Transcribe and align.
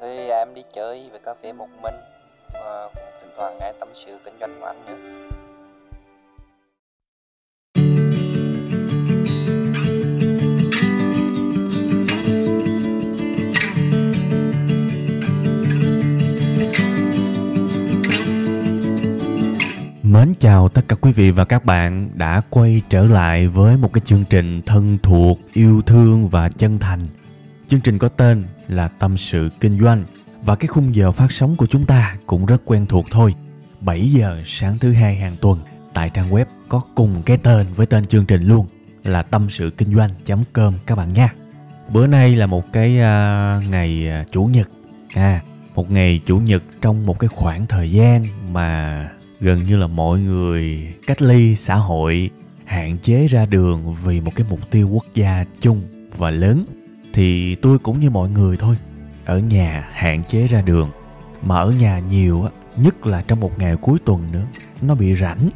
thì 0.00 0.28
em 0.28 0.54
đi 0.54 0.62
chơi 0.72 1.10
về 1.12 1.18
cà 1.24 1.34
phê 1.42 1.52
một 1.52 1.68
mình 1.82 1.94
và 2.52 2.88
cũng 2.94 3.04
thỉnh 3.20 3.30
thoảng 3.36 3.58
nghe 3.60 3.72
tâm 3.80 3.88
sự 3.92 4.18
kinh 4.24 4.34
doanh 4.40 4.60
của 4.60 4.66
anh 4.66 4.86
nữa 4.86 4.96
Mến 20.02 20.34
chào 20.40 20.68
tất 20.68 20.82
cả 20.88 20.96
quý 21.00 21.12
vị 21.12 21.30
và 21.30 21.44
các 21.44 21.64
bạn 21.64 22.10
đã 22.14 22.42
quay 22.50 22.82
trở 22.88 23.04
lại 23.04 23.48
với 23.48 23.76
một 23.76 23.92
cái 23.92 24.02
chương 24.04 24.24
trình 24.30 24.62
thân 24.66 24.98
thuộc, 25.02 25.38
yêu 25.52 25.82
thương 25.86 26.28
và 26.28 26.48
chân 26.48 26.78
thành. 26.78 27.00
Chương 27.68 27.80
trình 27.80 27.98
có 27.98 28.08
tên 28.08 28.44
là 28.68 28.88
Tâm 28.88 29.16
sự 29.16 29.50
Kinh 29.60 29.80
doanh 29.80 30.04
và 30.44 30.56
cái 30.56 30.66
khung 30.66 30.94
giờ 30.94 31.10
phát 31.10 31.32
sóng 31.32 31.56
của 31.56 31.66
chúng 31.66 31.84
ta 31.84 32.16
cũng 32.26 32.46
rất 32.46 32.62
quen 32.64 32.86
thuộc 32.86 33.06
thôi. 33.10 33.34
7 33.80 34.00
giờ 34.00 34.42
sáng 34.44 34.78
thứ 34.78 34.92
hai 34.92 35.14
hàng 35.14 35.36
tuần 35.40 35.60
tại 35.94 36.10
trang 36.10 36.30
web 36.30 36.44
có 36.68 36.80
cùng 36.94 37.22
cái 37.26 37.38
tên 37.38 37.66
với 37.76 37.86
tên 37.86 38.06
chương 38.06 38.26
trình 38.26 38.42
luôn 38.42 38.66
là 39.04 39.22
tâm 39.22 39.46
sự 39.50 39.70
kinh 39.70 39.94
doanh.com 39.94 40.74
các 40.86 40.94
bạn 40.94 41.12
nha. 41.12 41.34
Bữa 41.88 42.06
nay 42.06 42.36
là 42.36 42.46
một 42.46 42.72
cái 42.72 42.90
uh, 42.90 43.70
ngày 43.70 44.08
à, 44.08 44.24
chủ 44.30 44.44
nhật. 44.44 44.70
À, 45.14 45.40
một 45.74 45.90
ngày 45.90 46.20
chủ 46.26 46.38
nhật 46.38 46.62
trong 46.80 47.06
một 47.06 47.18
cái 47.18 47.28
khoảng 47.28 47.66
thời 47.66 47.90
gian 47.90 48.26
mà 48.52 49.08
gần 49.40 49.66
như 49.66 49.76
là 49.76 49.86
mọi 49.86 50.20
người 50.20 50.94
cách 51.06 51.22
ly 51.22 51.56
xã 51.56 51.74
hội 51.74 52.30
hạn 52.64 52.98
chế 52.98 53.26
ra 53.26 53.46
đường 53.46 53.94
vì 54.04 54.20
một 54.20 54.32
cái 54.34 54.46
mục 54.50 54.70
tiêu 54.70 54.88
quốc 54.88 55.04
gia 55.14 55.44
chung 55.60 55.82
và 56.16 56.30
lớn 56.30 56.64
thì 57.16 57.54
tôi 57.54 57.78
cũng 57.78 58.00
như 58.00 58.10
mọi 58.10 58.28
người 58.28 58.56
thôi. 58.56 58.76
Ở 59.24 59.38
nhà 59.38 59.88
hạn 59.92 60.22
chế 60.28 60.46
ra 60.46 60.62
đường, 60.62 60.90
mà 61.42 61.56
ở 61.56 61.70
nhà 61.70 61.98
nhiều 61.98 62.42
á, 62.42 62.50
nhất 62.76 63.06
là 63.06 63.22
trong 63.28 63.40
một 63.40 63.58
ngày 63.58 63.76
cuối 63.76 63.98
tuần 64.04 64.32
nữa, 64.32 64.44
nó 64.82 64.94
bị 64.94 65.14
rảnh, 65.14 65.48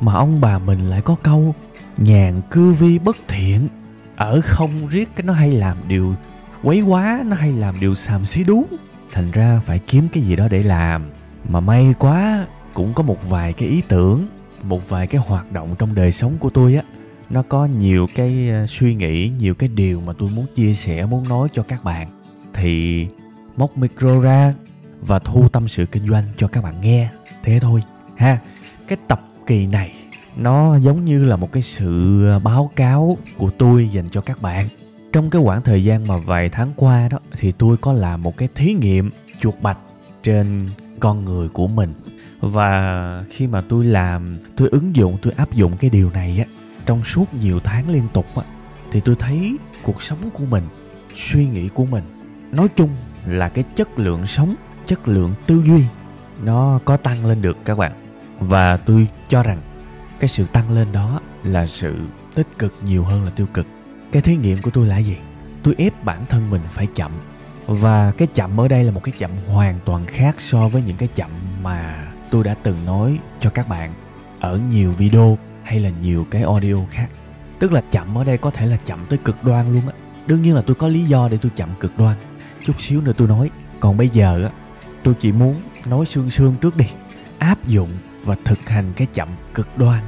mà 0.00 0.14
ông 0.14 0.40
bà 0.40 0.58
mình 0.58 0.90
lại 0.90 1.00
có 1.00 1.16
câu, 1.22 1.54
nhàn 1.96 2.40
cư 2.50 2.72
vi 2.72 2.98
bất 2.98 3.16
thiện. 3.28 3.68
Ở 4.16 4.40
không 4.44 4.88
riết 4.88 5.08
cái 5.16 5.24
nó 5.24 5.32
hay 5.32 5.50
làm 5.50 5.76
điều, 5.88 6.14
quấy 6.62 6.80
quá 6.80 7.22
nó 7.26 7.36
hay 7.36 7.52
làm 7.52 7.80
điều 7.80 7.94
xàm 7.94 8.24
xí 8.24 8.44
đú. 8.44 8.64
Thành 9.12 9.30
ra 9.30 9.60
phải 9.66 9.78
kiếm 9.78 10.08
cái 10.12 10.22
gì 10.22 10.36
đó 10.36 10.48
để 10.48 10.62
làm. 10.62 11.10
Mà 11.48 11.60
may 11.60 11.94
quá, 11.98 12.46
cũng 12.74 12.94
có 12.94 13.02
một 13.02 13.28
vài 13.30 13.52
cái 13.52 13.68
ý 13.68 13.82
tưởng, 13.88 14.26
một 14.62 14.88
vài 14.88 15.06
cái 15.06 15.20
hoạt 15.26 15.52
động 15.52 15.74
trong 15.78 15.94
đời 15.94 16.12
sống 16.12 16.38
của 16.38 16.50
tôi 16.50 16.74
á 16.74 16.82
nó 17.30 17.42
có 17.42 17.64
nhiều 17.66 18.06
cái 18.14 18.50
ờ, 18.50 18.66
suy 18.66 18.94
nghĩ, 18.94 19.32
nhiều 19.38 19.54
cái 19.54 19.68
điều 19.68 20.00
mà 20.00 20.12
tôi 20.18 20.30
muốn 20.30 20.46
chia 20.54 20.74
sẻ, 20.74 21.06
muốn 21.06 21.28
nói 21.28 21.48
cho 21.52 21.62
các 21.62 21.84
bạn. 21.84 22.08
Thì 22.54 23.06
móc 23.56 23.78
micro 23.78 24.20
ra 24.20 24.54
và 25.00 25.18
thu 25.18 25.48
tâm 25.48 25.68
sự 25.68 25.86
kinh 25.86 26.08
doanh 26.08 26.24
cho 26.36 26.48
các 26.48 26.64
bạn 26.64 26.80
nghe. 26.80 27.08
Thế 27.42 27.58
thôi, 27.60 27.80
ha. 28.16 28.38
Cái 28.88 28.98
tập 29.08 29.20
kỳ 29.46 29.66
này, 29.66 29.92
nó 30.36 30.76
giống 30.76 31.04
như 31.04 31.24
là 31.24 31.36
một 31.36 31.52
cái 31.52 31.62
sự 31.62 32.24
ờ, 32.26 32.38
báo 32.38 32.70
cáo 32.76 33.16
của 33.36 33.50
tôi 33.58 33.88
dành 33.88 34.08
cho 34.10 34.20
các 34.20 34.42
bạn. 34.42 34.68
Trong 35.12 35.30
cái 35.30 35.42
khoảng 35.44 35.62
thời 35.62 35.84
gian 35.84 36.06
mà 36.06 36.16
vài 36.16 36.48
tháng 36.48 36.72
qua 36.76 37.08
đó, 37.08 37.18
thì 37.38 37.52
tôi 37.52 37.76
có 37.76 37.92
làm 37.92 38.22
một 38.22 38.36
cái 38.36 38.48
thí 38.54 38.74
nghiệm 38.74 39.10
chuột 39.40 39.54
bạch 39.60 39.78
trên 40.22 40.70
con 41.00 41.24
người 41.24 41.48
của 41.48 41.66
mình. 41.66 41.92
Và 42.40 43.24
khi 43.30 43.46
mà 43.46 43.60
tôi 43.68 43.84
làm, 43.84 44.38
tôi 44.56 44.68
ứng 44.68 44.96
dụng, 44.96 45.18
tôi 45.22 45.32
áp 45.36 45.54
dụng 45.54 45.76
cái 45.76 45.90
điều 45.90 46.10
này 46.10 46.38
á 46.38 46.44
trong 46.88 47.04
suốt 47.04 47.34
nhiều 47.34 47.60
tháng 47.60 47.90
liên 47.90 48.08
tục 48.12 48.26
á, 48.36 48.42
thì 48.90 49.00
tôi 49.00 49.14
thấy 49.18 49.56
cuộc 49.82 50.02
sống 50.02 50.30
của 50.32 50.44
mình, 50.44 50.64
suy 51.14 51.46
nghĩ 51.46 51.68
của 51.68 51.84
mình, 51.84 52.04
nói 52.52 52.68
chung 52.76 52.90
là 53.26 53.48
cái 53.48 53.64
chất 53.76 53.98
lượng 53.98 54.26
sống, 54.26 54.54
chất 54.86 55.08
lượng 55.08 55.34
tư 55.46 55.62
duy 55.66 55.84
nó 56.42 56.80
có 56.84 56.96
tăng 56.96 57.26
lên 57.26 57.42
được 57.42 57.56
các 57.64 57.78
bạn. 57.78 57.92
Và 58.40 58.76
tôi 58.76 59.08
cho 59.28 59.42
rằng 59.42 59.58
cái 60.20 60.28
sự 60.28 60.46
tăng 60.46 60.70
lên 60.70 60.92
đó 60.92 61.20
là 61.44 61.66
sự 61.66 61.96
tích 62.34 62.46
cực 62.58 62.74
nhiều 62.84 63.04
hơn 63.04 63.24
là 63.24 63.30
tiêu 63.30 63.46
cực. 63.54 63.66
Cái 64.12 64.22
thí 64.22 64.36
nghiệm 64.36 64.62
của 64.62 64.70
tôi 64.70 64.86
là 64.86 64.98
gì? 64.98 65.16
Tôi 65.62 65.74
ép 65.78 66.04
bản 66.04 66.26
thân 66.28 66.50
mình 66.50 66.62
phải 66.68 66.86
chậm. 66.94 67.12
Và 67.66 68.12
cái 68.18 68.28
chậm 68.34 68.60
ở 68.60 68.68
đây 68.68 68.84
là 68.84 68.92
một 68.92 69.04
cái 69.04 69.14
chậm 69.18 69.30
hoàn 69.46 69.78
toàn 69.84 70.06
khác 70.06 70.34
so 70.38 70.68
với 70.68 70.82
những 70.82 70.96
cái 70.96 71.08
chậm 71.14 71.30
mà 71.62 72.08
tôi 72.30 72.44
đã 72.44 72.54
từng 72.62 72.76
nói 72.86 73.18
cho 73.40 73.50
các 73.50 73.68
bạn 73.68 73.94
ở 74.40 74.60
nhiều 74.70 74.92
video 74.92 75.38
hay 75.68 75.80
là 75.80 75.90
nhiều 76.02 76.26
cái 76.30 76.42
audio 76.42 76.76
khác. 76.90 77.08
Tức 77.58 77.72
là 77.72 77.82
chậm 77.90 78.18
ở 78.18 78.24
đây 78.24 78.38
có 78.38 78.50
thể 78.50 78.66
là 78.66 78.76
chậm 78.84 79.06
tới 79.08 79.18
cực 79.24 79.44
đoan 79.44 79.72
luôn 79.72 79.88
á. 79.88 79.94
Đương 80.26 80.42
nhiên 80.42 80.54
là 80.54 80.62
tôi 80.62 80.74
có 80.74 80.88
lý 80.88 81.04
do 81.04 81.28
để 81.28 81.38
tôi 81.42 81.52
chậm 81.56 81.68
cực 81.80 81.98
đoan. 81.98 82.16
Chút 82.64 82.80
xíu 82.80 83.00
nữa 83.00 83.12
tôi 83.16 83.28
nói. 83.28 83.50
Còn 83.80 83.96
bây 83.96 84.08
giờ 84.08 84.44
á, 84.44 84.50
tôi 85.02 85.14
chỉ 85.18 85.32
muốn 85.32 85.60
nói 85.86 86.06
xương 86.06 86.30
xương 86.30 86.54
trước 86.60 86.76
đi. 86.76 86.86
Áp 87.38 87.68
dụng 87.68 87.88
và 88.24 88.36
thực 88.44 88.68
hành 88.68 88.92
cái 88.96 89.06
chậm 89.14 89.28
cực 89.54 89.78
đoan. 89.78 90.04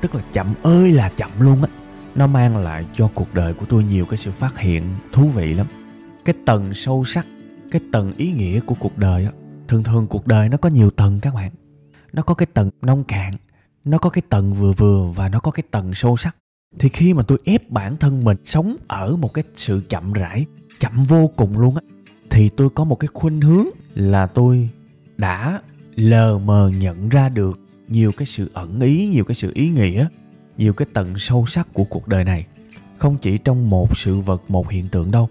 Tức 0.00 0.14
là 0.14 0.22
chậm 0.32 0.54
ơi 0.62 0.92
là 0.92 1.08
chậm 1.16 1.30
luôn 1.38 1.62
á. 1.62 1.68
Nó 2.14 2.26
mang 2.26 2.56
lại 2.56 2.86
cho 2.94 3.10
cuộc 3.14 3.34
đời 3.34 3.54
của 3.54 3.66
tôi 3.66 3.84
nhiều 3.84 4.06
cái 4.06 4.18
sự 4.18 4.32
phát 4.32 4.58
hiện 4.58 4.84
thú 5.12 5.28
vị 5.28 5.54
lắm. 5.54 5.66
Cái 6.24 6.34
tầng 6.46 6.74
sâu 6.74 7.04
sắc, 7.04 7.26
cái 7.70 7.80
tầng 7.92 8.12
ý 8.16 8.32
nghĩa 8.32 8.60
của 8.60 8.74
cuộc 8.74 8.98
đời 8.98 9.24
á. 9.24 9.30
Thường 9.68 9.82
thường 9.82 10.06
cuộc 10.06 10.26
đời 10.26 10.48
nó 10.48 10.56
có 10.56 10.68
nhiều 10.68 10.90
tầng 10.90 11.20
các 11.20 11.34
bạn. 11.34 11.50
Nó 12.12 12.22
có 12.22 12.34
cái 12.34 12.46
tầng 12.46 12.70
nông 12.82 13.04
cạn 13.04 13.34
nó 13.84 13.98
có 13.98 14.10
cái 14.10 14.22
tầng 14.28 14.52
vừa 14.52 14.72
vừa 14.72 15.04
và 15.14 15.28
nó 15.28 15.40
có 15.40 15.50
cái 15.50 15.62
tầng 15.70 15.94
sâu 15.94 16.16
sắc. 16.16 16.36
Thì 16.78 16.88
khi 16.88 17.14
mà 17.14 17.22
tôi 17.22 17.38
ép 17.44 17.70
bản 17.70 17.96
thân 17.96 18.24
mình 18.24 18.36
sống 18.44 18.76
ở 18.86 19.16
một 19.16 19.34
cái 19.34 19.44
sự 19.54 19.82
chậm 19.88 20.12
rãi, 20.12 20.46
chậm 20.80 21.04
vô 21.04 21.30
cùng 21.36 21.58
luôn 21.58 21.76
á, 21.76 21.82
thì 22.30 22.48
tôi 22.48 22.70
có 22.70 22.84
một 22.84 22.96
cái 22.96 23.08
khuynh 23.14 23.40
hướng 23.40 23.66
là 23.94 24.26
tôi 24.26 24.68
đã 25.16 25.60
lờ 25.94 26.38
mờ 26.38 26.70
nhận 26.78 27.08
ra 27.08 27.28
được 27.28 27.60
nhiều 27.88 28.12
cái 28.12 28.26
sự 28.26 28.50
ẩn 28.54 28.80
ý, 28.80 29.06
nhiều 29.06 29.24
cái 29.24 29.34
sự 29.34 29.52
ý 29.54 29.68
nghĩa, 29.68 30.06
nhiều 30.56 30.72
cái 30.72 30.86
tầng 30.92 31.14
sâu 31.18 31.46
sắc 31.46 31.68
của 31.72 31.84
cuộc 31.84 32.08
đời 32.08 32.24
này. 32.24 32.46
Không 32.96 33.16
chỉ 33.16 33.38
trong 33.38 33.70
một 33.70 33.98
sự 33.98 34.18
vật, 34.18 34.42
một 34.48 34.70
hiện 34.70 34.88
tượng 34.88 35.10
đâu, 35.10 35.28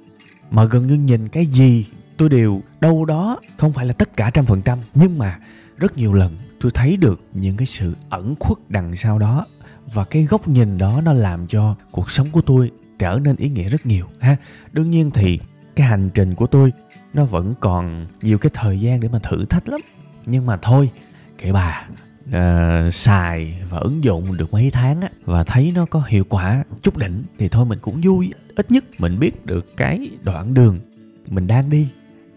mà 0.52 0.66
gần 0.66 0.88
như 0.88 0.96
nhìn 0.96 1.28
cái 1.28 1.46
gì 1.46 1.86
tôi 2.18 2.30
đều 2.30 2.62
đâu 2.80 3.06
đó, 3.06 3.40
không 3.58 3.74
phải 3.74 3.86
là 3.86 3.94
tất 3.94 4.18
cả 4.18 4.30
trăm 4.30 4.46
phần 4.46 4.62
trăm, 4.62 4.80
nhưng 4.96 5.18
mà 5.18 5.40
rất 5.78 5.98
nhiều 5.98 6.14
lần 6.14 6.38
tôi 6.64 6.72
thấy 6.72 6.98
được 6.98 7.22
những 7.34 7.58
cái 7.58 7.66
sự 7.66 7.96
ẩn 8.10 8.36
khuất 8.40 8.58
đằng 8.70 8.96
sau 8.96 9.20
đó 9.20 9.46
và 9.94 10.04
cái 10.04 10.24
góc 10.24 10.48
nhìn 10.48 10.78
đó 10.78 11.02
nó 11.02 11.14
làm 11.14 11.48
cho 11.48 11.76
cuộc 11.92 12.12
sống 12.12 12.28
của 12.32 12.42
tôi 12.42 12.72
trở 13.00 13.20
nên 13.24 13.36
ý 13.36 13.50
nghĩa 13.50 13.70
rất 13.70 13.86
nhiều 13.86 14.06
ha. 14.20 14.36
Đương 14.72 14.92
nhiên 14.92 15.12
thì 15.12 15.40
cái 15.76 15.88
hành 15.88 16.10
trình 16.14 16.36
của 16.36 16.48
tôi 16.48 16.72
nó 17.14 17.26
vẫn 17.26 17.54
còn 17.60 18.08
nhiều 18.22 18.38
cái 18.38 18.50
thời 18.54 18.80
gian 18.80 19.00
để 19.00 19.08
mà 19.08 19.20
thử 19.20 19.46
thách 19.46 19.70
lắm. 19.70 19.82
Nhưng 20.26 20.46
mà 20.46 20.58
thôi 20.62 20.92
kệ 21.38 21.52
bà 21.52 21.88
uh, 22.28 22.94
xài 22.94 23.64
và 23.70 23.78
ứng 23.78 24.04
dụng 24.04 24.38
được 24.38 24.54
mấy 24.54 24.70
tháng 24.74 25.02
á 25.02 25.10
và 25.26 25.44
thấy 25.44 25.72
nó 25.76 25.86
có 25.86 26.04
hiệu 26.08 26.24
quả 26.30 26.64
chút 26.82 26.98
đỉnh 26.98 27.24
thì 27.38 27.50
thôi 27.50 27.66
mình 27.66 27.80
cũng 27.82 28.02
vui. 28.04 28.34
Ít 28.56 28.72
nhất 28.72 28.86
mình 28.98 29.20
biết 29.20 29.46
được 29.46 29.78
cái 29.78 30.10
đoạn 30.24 30.54
đường 30.54 30.80
mình 31.28 31.48
đang 31.48 31.70
đi 31.70 31.88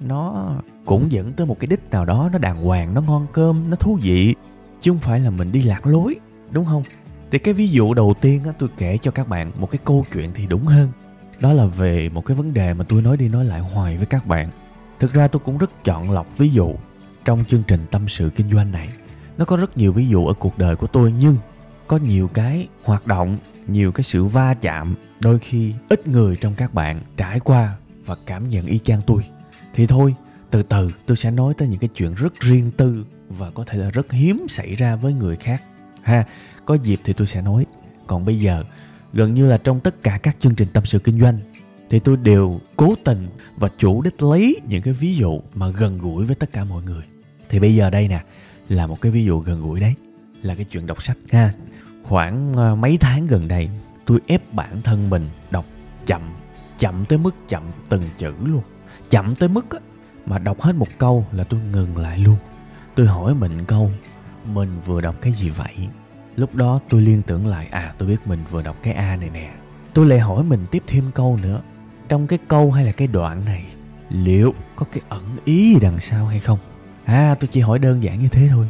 nó 0.01 0.53
cũng 0.87 1.13
dẫn 1.13 1.33
tới 1.33 1.47
một 1.47 1.61
cái 1.61 1.67
đích 1.67 1.91
nào 1.91 2.05
đó, 2.05 2.31
nó 2.33 2.39
đàng 2.39 2.65
hoàng, 2.65 2.95
nó 2.95 3.01
ngon 3.01 3.27
cơm, 3.33 3.71
nó 3.71 3.77
thú 3.77 3.99
vị. 4.03 4.35
Chứ 4.81 4.91
không 4.91 5.01
phải 5.01 5.21
là 5.21 5.31
mình 5.31 5.53
đi 5.53 5.63
lạc 5.63 5.87
lối, 5.87 6.17
đúng 6.51 6.65
không? 6.65 6.83
Thì 7.31 7.39
cái 7.39 7.55
ví 7.55 7.69
dụ 7.69 7.95
đầu 7.95 8.15
tiên 8.21 8.45
á, 8.45 8.53
tôi 8.59 8.69
kể 8.79 8.99
cho 9.03 9.11
các 9.11 9.29
bạn 9.29 9.53
một 9.57 9.71
cái 9.71 9.79
câu 9.85 10.05
chuyện 10.13 10.31
thì 10.35 10.47
đúng 10.47 10.65
hơn. 10.65 10.89
Đó 11.41 11.53
là 11.53 11.67
về 11.67 12.09
một 12.09 12.25
cái 12.25 12.37
vấn 12.37 12.55
đề 12.55 12.75
mà 12.75 12.85
tôi 12.89 13.03
nói 13.03 13.17
đi 13.17 13.29
nói 13.29 13.45
lại 13.45 13.61
hoài 13.61 13.97
với 13.97 14.07
các 14.07 14.27
bạn. 14.27 14.51
Thực 14.99 15.13
ra 15.13 15.29
tôi 15.29 15.41
cũng 15.45 15.59
rất 15.59 15.85
chọn 15.85 16.11
lọc 16.11 16.39
ví 16.39 16.49
dụ 16.49 16.75
trong 17.25 17.45
chương 17.49 17.63
trình 17.69 17.87
tâm 17.91 18.09
sự 18.09 18.31
kinh 18.37 18.51
doanh 18.51 18.73
này. 18.73 18.89
Nó 19.39 19.45
có 19.45 19.57
rất 19.57 19.79
nhiều 19.79 19.93
ví 19.93 20.09
dụ 20.09 20.27
ở 20.27 20.33
cuộc 20.33 20.59
đời 20.59 20.77
của 20.77 20.87
tôi, 20.87 21.15
nhưng 21.21 21.37
có 21.87 21.97
nhiều 21.97 22.29
cái 22.29 22.69
hoạt 22.85 23.07
động, 23.07 23.39
nhiều 23.67 23.93
cái 23.93 24.05
sự 24.05 24.25
va 24.25 24.55
chạm, 24.55 24.95
đôi 25.21 25.39
khi 25.39 25.75
ít 25.89 26.09
người 26.09 26.37
trong 26.37 26.55
các 26.55 26.75
bạn 26.75 27.01
trải 27.17 27.41
qua 27.41 27.77
và 28.05 28.17
cảm 28.27 28.49
nhận 28.49 28.67
y 28.67 28.79
chang 28.79 29.01
tôi. 29.07 29.23
Thì 29.75 29.87
thôi 29.87 30.15
từ 30.51 30.63
từ 30.63 30.91
tôi 31.07 31.17
sẽ 31.17 31.31
nói 31.31 31.55
tới 31.59 31.69
những 31.69 31.79
cái 31.79 31.91
chuyện 31.95 32.15
rất 32.15 32.41
riêng 32.41 32.71
tư 32.77 33.07
và 33.29 33.51
có 33.51 33.65
thể 33.65 33.79
là 33.79 33.91
rất 33.91 34.13
hiếm 34.13 34.47
xảy 34.49 34.75
ra 34.75 34.97
với 34.97 35.13
người 35.13 35.37
khác. 35.37 35.63
Ha 36.03 36.27
có 36.65 36.75
dịp 36.75 37.01
thì 37.05 37.13
tôi 37.13 37.27
sẽ 37.27 37.43
nói. 37.43 37.67
Còn 38.07 38.25
bây 38.25 38.41
giờ 38.41 38.65
gần 39.13 39.35
như 39.35 39.47
là 39.47 39.59
trong 39.59 39.81
tất 39.81 40.03
cả 40.03 40.19
các 40.23 40.37
chương 40.41 40.55
trình 40.55 40.69
tâm 40.73 40.85
sự 40.87 40.99
kinh 40.99 41.21
doanh 41.21 41.39
thì 41.91 41.99
tôi 41.99 42.17
đều 42.17 42.61
cố 42.77 42.95
tình 43.05 43.29
và 43.57 43.69
chủ 43.79 44.03
đích 44.03 44.23
lấy 44.23 44.61
những 44.69 44.83
cái 44.83 44.95
ví 44.95 45.15
dụ 45.15 45.41
mà 45.55 45.69
gần 45.69 45.99
gũi 45.99 46.25
với 46.25 46.35
tất 46.35 46.53
cả 46.53 46.65
mọi 46.65 46.83
người. 46.83 47.03
Thì 47.49 47.61
bây 47.61 47.75
giờ 47.75 47.91
đây 47.91 48.09
nè 48.09 48.25
là 48.69 48.87
một 48.87 49.01
cái 49.01 49.13
ví 49.13 49.25
dụ 49.25 49.39
gần 49.39 49.63
gũi 49.63 49.81
đấy 49.81 49.95
là 50.43 50.55
cái 50.55 50.65
chuyện 50.65 50.87
đọc 50.87 51.03
sách. 51.03 51.19
Ha 51.31 51.53
khoảng 52.03 52.55
ờ, 52.55 52.75
mấy 52.75 52.97
tháng 53.01 53.27
gần 53.27 53.49
đây 53.49 53.71
tôi 54.07 54.21
ép 54.27 54.55
bản 54.55 54.83
thân 54.83 55.11
mình 55.11 55.29
đọc 55.51 55.65
chậm 56.07 56.23
chậm 56.79 57.05
tới 57.05 57.19
mức 57.19 57.35
chậm 57.49 57.63
từng 57.89 58.03
chữ 58.19 58.33
luôn. 58.45 58.63
Chậm 59.11 59.35
tới 59.35 59.49
mức 59.49 59.71
á, 59.71 59.79
mà 60.27 60.39
đọc 60.39 60.61
hết 60.61 60.75
một 60.75 60.89
câu 60.99 61.27
là 61.33 61.45
tôi 61.45 61.61
ngừng 61.61 61.97
lại 61.97 62.19
luôn. 62.19 62.37
Tôi 62.95 63.07
hỏi 63.07 63.35
mình 63.35 63.65
câu, 63.65 63.91
mình 64.45 64.79
vừa 64.85 65.01
đọc 65.01 65.15
cái 65.21 65.33
gì 65.33 65.49
vậy? 65.49 65.89
Lúc 66.37 66.55
đó 66.55 66.81
tôi 66.89 67.01
liên 67.01 67.23
tưởng 67.23 67.47
lại 67.47 67.69
à 67.71 67.95
tôi 67.99 68.09
biết 68.09 68.27
mình 68.27 68.45
vừa 68.51 68.63
đọc 68.63 68.77
cái 68.83 68.95
a 68.95 69.17
này 69.17 69.31
nè. 69.31 69.51
Tôi 69.95 70.07
lại 70.07 70.19
hỏi 70.19 70.45
mình 70.45 70.67
tiếp 70.71 70.83
thêm 70.87 71.11
câu 71.15 71.39
nữa. 71.43 71.63
Trong 72.09 72.27
cái 72.27 72.39
câu 72.49 72.73
hay 72.73 72.85
là 72.85 72.93
cái 72.93 73.09
đoạn 73.09 73.45
này, 73.45 73.65
liệu 74.11 74.55
có 74.77 74.87
cái 74.93 75.03
ẩn 75.09 75.23
ý 75.45 75.75
gì 75.75 75.81
đằng 75.81 75.99
sau 75.99 76.27
hay 76.27 76.41
không? 76.41 76.59
À 77.05 77.37
tôi 77.41 77.49
chỉ 77.53 77.61
hỏi 77.61 77.79
đơn 77.79 78.03
giản 78.03 78.21
như 78.21 78.29
thế 78.29 78.49
thôi. 78.51 78.69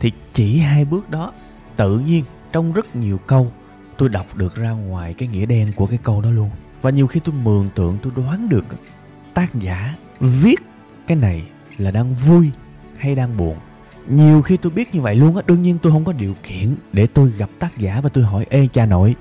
Thì 0.00 0.12
chỉ 0.32 0.58
hai 0.58 0.84
bước 0.84 1.10
đó, 1.10 1.32
tự 1.76 1.98
nhiên 1.98 2.24
trong 2.52 2.72
rất 2.72 2.96
nhiều 2.96 3.18
câu, 3.18 3.52
tôi 3.96 4.08
đọc 4.08 4.36
được 4.36 4.54
ra 4.54 4.70
ngoài 4.70 5.14
cái 5.14 5.28
nghĩa 5.28 5.46
đen 5.46 5.72
của 5.76 5.86
cái 5.86 5.98
câu 6.02 6.20
đó 6.20 6.30
luôn. 6.30 6.50
Và 6.82 6.90
nhiều 6.90 7.06
khi 7.06 7.20
tôi 7.20 7.34
mường 7.34 7.70
tượng, 7.74 7.98
tôi 8.02 8.12
đoán 8.16 8.48
được 8.48 8.64
tác 9.34 9.54
giả 9.54 9.94
viết 10.20 10.60
cái 11.08 11.16
này 11.16 11.42
là 11.78 11.90
đang 11.90 12.14
vui 12.14 12.50
hay 12.96 13.14
đang 13.14 13.36
buồn? 13.36 13.56
Nhiều 14.08 14.42
khi 14.42 14.56
tôi 14.56 14.72
biết 14.72 14.94
như 14.94 15.00
vậy 15.00 15.16
luôn 15.16 15.36
á, 15.36 15.42
đương 15.46 15.62
nhiên 15.62 15.78
tôi 15.82 15.92
không 15.92 16.04
có 16.04 16.12
điều 16.12 16.34
kiện 16.42 16.76
để 16.92 17.06
tôi 17.06 17.30
gặp 17.30 17.50
tác 17.58 17.78
giả 17.78 18.00
và 18.00 18.08
tôi 18.08 18.24
hỏi, 18.24 18.46
ê, 18.50 18.68
cha 18.72 18.86
nội, 18.86 19.14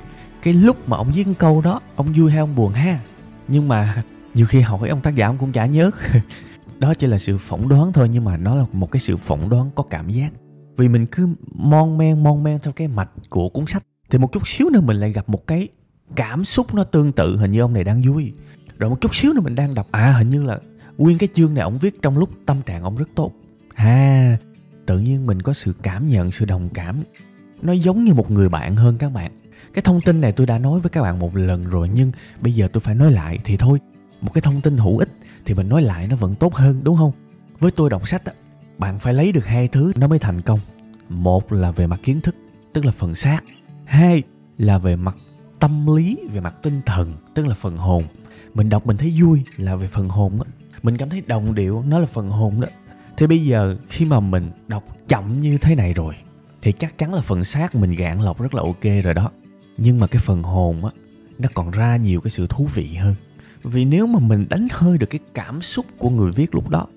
cái 0.43 0.53
lúc 0.53 0.89
mà 0.89 0.97
ông 0.97 1.11
viết 1.11 1.27
câu 1.39 1.61
đó, 1.61 1.81
ông 1.95 2.13
vui 2.15 2.31
hay 2.31 2.39
ông 2.39 2.55
buồn 2.55 2.73
ha? 2.73 2.99
Nhưng 3.47 3.67
mà 3.67 4.03
nhiều 4.33 4.45
khi 4.45 4.61
hỏi 4.61 4.89
ông 4.89 5.01
tác 5.01 5.15
giả 5.15 5.27
ông 5.27 5.37
cũng 5.37 5.51
chả 5.51 5.65
nhớ. 5.65 5.91
Đó 6.79 6.93
chỉ 6.93 7.07
là 7.07 7.17
sự 7.17 7.37
phỏng 7.37 7.69
đoán 7.69 7.93
thôi, 7.93 8.09
nhưng 8.11 8.23
mà 8.23 8.37
nó 8.37 8.55
là 8.55 8.65
một 8.73 8.91
cái 8.91 8.99
sự 8.99 9.17
phỏng 9.17 9.49
đoán 9.49 9.69
có 9.75 9.83
cảm 9.83 10.09
giác. 10.09 10.29
Vì 10.77 10.87
mình 10.87 11.05
cứ 11.05 11.27
mon 11.53 11.97
men 11.97 12.23
mon 12.23 12.43
men 12.43 12.59
theo 12.59 12.73
cái 12.73 12.87
mạch 12.87 13.09
của 13.29 13.49
cuốn 13.49 13.65
sách, 13.65 13.83
thì 14.09 14.17
một 14.17 14.31
chút 14.31 14.47
xíu 14.47 14.69
nữa 14.69 14.81
mình 14.81 14.97
lại 14.97 15.11
gặp 15.11 15.29
một 15.29 15.47
cái 15.47 15.67
cảm 16.15 16.45
xúc 16.45 16.73
nó 16.73 16.83
tương 16.83 17.11
tự, 17.11 17.37
hình 17.37 17.51
như 17.51 17.61
ông 17.61 17.73
này 17.73 17.83
đang 17.83 18.01
vui. 18.01 18.33
Rồi 18.79 18.89
một 18.89 19.01
chút 19.01 19.15
xíu 19.15 19.33
nữa 19.33 19.41
mình 19.41 19.55
đang 19.55 19.73
đọc 19.73 19.87
à 19.91 20.11
hình 20.11 20.29
như 20.29 20.43
là 20.43 20.59
nguyên 20.97 21.17
cái 21.17 21.29
chương 21.33 21.53
này 21.53 21.63
ông 21.63 21.77
viết 21.77 22.01
trong 22.01 22.17
lúc 22.17 22.29
tâm 22.45 22.61
trạng 22.61 22.83
ông 22.83 22.95
rất 22.95 23.09
tốt. 23.15 23.31
À 23.75 24.37
tự 24.87 24.99
nhiên 24.99 25.25
mình 25.25 25.41
có 25.41 25.53
sự 25.53 25.73
cảm 25.83 26.07
nhận, 26.07 26.31
sự 26.31 26.45
đồng 26.45 26.69
cảm. 26.73 27.03
Nó 27.61 27.73
giống 27.73 28.03
như 28.03 28.13
một 28.13 28.31
người 28.31 28.49
bạn 28.49 28.75
hơn 28.75 28.97
các 28.97 29.09
bạn. 29.09 29.31
Cái 29.73 29.81
thông 29.81 30.01
tin 30.01 30.21
này 30.21 30.31
tôi 30.31 30.47
đã 30.47 30.59
nói 30.59 30.79
với 30.79 30.89
các 30.89 31.01
bạn 31.01 31.19
một 31.19 31.35
lần 31.35 31.69
rồi, 31.69 31.89
nhưng 31.93 32.11
bây 32.41 32.53
giờ 32.53 32.67
tôi 32.73 32.81
phải 32.81 32.95
nói 32.95 33.11
lại 33.11 33.39
thì 33.43 33.57
thôi. 33.57 33.79
Một 34.21 34.33
cái 34.33 34.41
thông 34.41 34.61
tin 34.61 34.77
hữu 34.77 34.97
ích 34.97 35.09
thì 35.45 35.53
mình 35.53 35.69
nói 35.69 35.81
lại 35.81 36.07
nó 36.07 36.15
vẫn 36.15 36.35
tốt 36.35 36.53
hơn, 36.53 36.83
đúng 36.83 36.97
không? 36.97 37.11
Với 37.59 37.71
tôi 37.71 37.89
đọc 37.89 38.07
sách 38.07 38.25
á, 38.25 38.33
bạn 38.77 38.99
phải 38.99 39.13
lấy 39.13 39.31
được 39.31 39.45
hai 39.45 39.67
thứ 39.67 39.91
nó 39.95 40.07
mới 40.07 40.19
thành 40.19 40.41
công. 40.41 40.59
Một 41.09 41.51
là 41.51 41.71
về 41.71 41.87
mặt 41.87 41.99
kiến 42.03 42.21
thức, 42.21 42.35
tức 42.73 42.85
là 42.85 42.91
phần 42.91 43.15
xác. 43.15 43.41
Hai 43.85 44.23
là 44.57 44.77
về 44.77 44.95
mặt 44.95 45.15
tâm 45.59 45.95
lý, 45.95 46.17
về 46.31 46.41
mặt 46.41 46.55
tinh 46.63 46.81
thần, 46.85 47.13
tức 47.33 47.47
là 47.47 47.53
phần 47.53 47.77
hồn. 47.77 48.03
Mình 48.53 48.69
đọc 48.69 48.85
mình 48.85 48.97
thấy 48.97 49.13
vui 49.21 49.43
là 49.57 49.75
về 49.75 49.87
phần 49.87 50.09
hồn 50.09 50.41
á 50.41 50.51
mình 50.83 50.97
cảm 50.97 51.09
thấy 51.09 51.23
đồng 51.27 51.55
điệu, 51.55 51.83
nó 51.87 51.99
là 51.99 52.05
phần 52.05 52.29
hồn 52.29 52.61
đó. 52.61 52.67
Thì 53.17 53.27
bây 53.27 53.45
giờ 53.45 53.77
khi 53.89 54.05
mà 54.05 54.19
mình 54.19 54.51
đọc 54.67 54.83
chậm 55.07 55.41
như 55.41 55.57
thế 55.57 55.75
này 55.75 55.93
rồi, 55.93 56.15
thì 56.61 56.71
chắc 56.71 56.97
chắn 56.97 57.13
là 57.13 57.21
phần 57.21 57.43
xác 57.43 57.75
mình 57.75 57.91
gạn 57.91 58.21
lọc 58.21 58.41
rất 58.41 58.53
là 58.53 58.61
ok 58.61 59.03
rồi 59.03 59.13
đó. 59.13 59.31
Nhưng 59.77 59.99
mà 59.99 60.07
cái 60.07 60.21
phần 60.25 60.43
hồn 60.43 60.85
á, 60.85 60.91
nó 61.39 61.49
còn 61.53 61.71
ra 61.71 61.97
nhiều 61.97 62.21
cái 62.21 62.31
sự 62.31 62.47
thú 62.47 62.67
vị 62.73 62.93
hơn. 62.93 63.15
Vì 63.63 63.85
nếu 63.85 64.07
mà 64.07 64.19
mình 64.19 64.45
đánh 64.49 64.67
hơi 64.71 64.97
được 64.97 65.09
cái 65.09 65.19
cảm 65.33 65.61
xúc 65.61 65.85
của 65.97 66.09
người 66.09 66.31
viết 66.31 66.55
lúc 66.55 66.69
đó, 66.69 66.87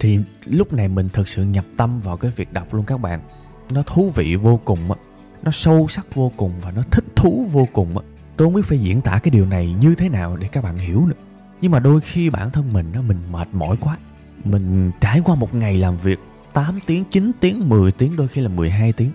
thì 0.00 0.18
lúc 0.44 0.72
này 0.72 0.88
mình 0.88 1.08
thực 1.12 1.28
sự 1.28 1.44
nhập 1.44 1.64
tâm 1.76 1.98
vào 1.98 2.16
cái 2.16 2.30
việc 2.36 2.52
đọc 2.52 2.74
luôn 2.74 2.84
các 2.84 3.00
bạn. 3.00 3.20
Nó 3.70 3.82
thú 3.82 4.10
vị 4.14 4.36
vô 4.36 4.60
cùng 4.64 4.92
á, 4.92 4.98
nó 5.42 5.50
sâu 5.50 5.88
sắc 5.88 6.14
vô 6.14 6.32
cùng 6.36 6.52
và 6.60 6.70
nó 6.70 6.82
thích 6.90 7.04
thú 7.16 7.46
vô 7.52 7.68
cùng 7.72 7.98
á. 7.98 8.04
Tôi 8.36 8.46
không 8.46 8.54
biết 8.54 8.64
phải 8.64 8.78
diễn 8.78 9.00
tả 9.00 9.18
cái 9.22 9.30
điều 9.30 9.46
này 9.46 9.76
như 9.80 9.94
thế 9.94 10.08
nào 10.08 10.36
để 10.36 10.48
các 10.52 10.64
bạn 10.64 10.78
hiểu 10.78 11.06
nữa 11.06 11.29
nhưng 11.60 11.72
mà 11.72 11.80
đôi 11.80 12.00
khi 12.00 12.30
bản 12.30 12.50
thân 12.50 12.72
mình 12.72 12.86
nó 12.92 13.02
mình 13.02 13.18
mệt 13.32 13.48
mỏi 13.52 13.76
quá. 13.80 13.96
Mình 14.44 14.90
trải 15.00 15.20
qua 15.24 15.34
một 15.34 15.54
ngày 15.54 15.76
làm 15.76 15.96
việc 15.96 16.18
8 16.52 16.78
tiếng, 16.86 17.04
9 17.04 17.32
tiếng, 17.40 17.68
10 17.68 17.92
tiếng, 17.92 18.16
đôi 18.16 18.28
khi 18.28 18.40
là 18.40 18.48
12 18.48 18.92
tiếng. 18.92 19.10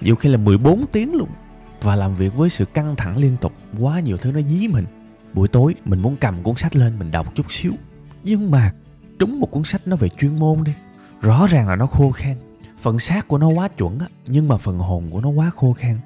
Nhiều 0.00 0.16
khi 0.16 0.28
là 0.28 0.36
14 0.36 0.84
tiếng 0.92 1.14
luôn. 1.14 1.28
Và 1.82 1.96
làm 1.96 2.16
việc 2.16 2.34
với 2.36 2.50
sự 2.50 2.64
căng 2.64 2.96
thẳng 2.96 3.16
liên 3.16 3.36
tục 3.40 3.52
Quá 3.78 4.00
nhiều 4.00 4.16
thứ 4.16 4.32
nó 4.32 4.40
dí 4.40 4.68
mình. 4.68 4.86
Buổi 5.32 5.48
tối 5.48 5.74
mình 5.84 6.02
muốn 6.02 6.16
cầm 6.16 6.42
cuốn 6.42 6.56
sách 6.56 6.76
lên 6.76 6.98
mình 6.98 7.10
đọc 7.10 7.34
chút 7.34 7.46
xíu. 7.52 7.72
Nhưng 8.24 8.50
mà 8.50 8.72
trúng 9.18 9.40
một 9.40 9.50
cuốn 9.50 9.64
sách 9.64 9.82
nó 9.86 9.96
về 9.96 10.08
chuyên 10.08 10.38
môn 10.38 10.64
đi. 10.64 10.72
Rõ 11.20 11.46
ràng 11.46 11.68
là 11.68 11.76
nó 11.76 11.86
khô 11.86 12.10
khan. 12.10 12.36
Phần 12.78 12.98
xác 12.98 13.28
của 13.28 13.38
nó 13.38 13.48
quá 13.48 13.68
chuẩn 13.68 13.98
á 13.98 14.06
Nhưng 14.26 14.48
mà 14.48 14.56
phần 14.56 14.78
hồn 14.78 15.10
của 15.10 15.20
nó 15.20 15.28
quá 15.28 15.50
khô 15.50 15.72
khan. 15.72 15.98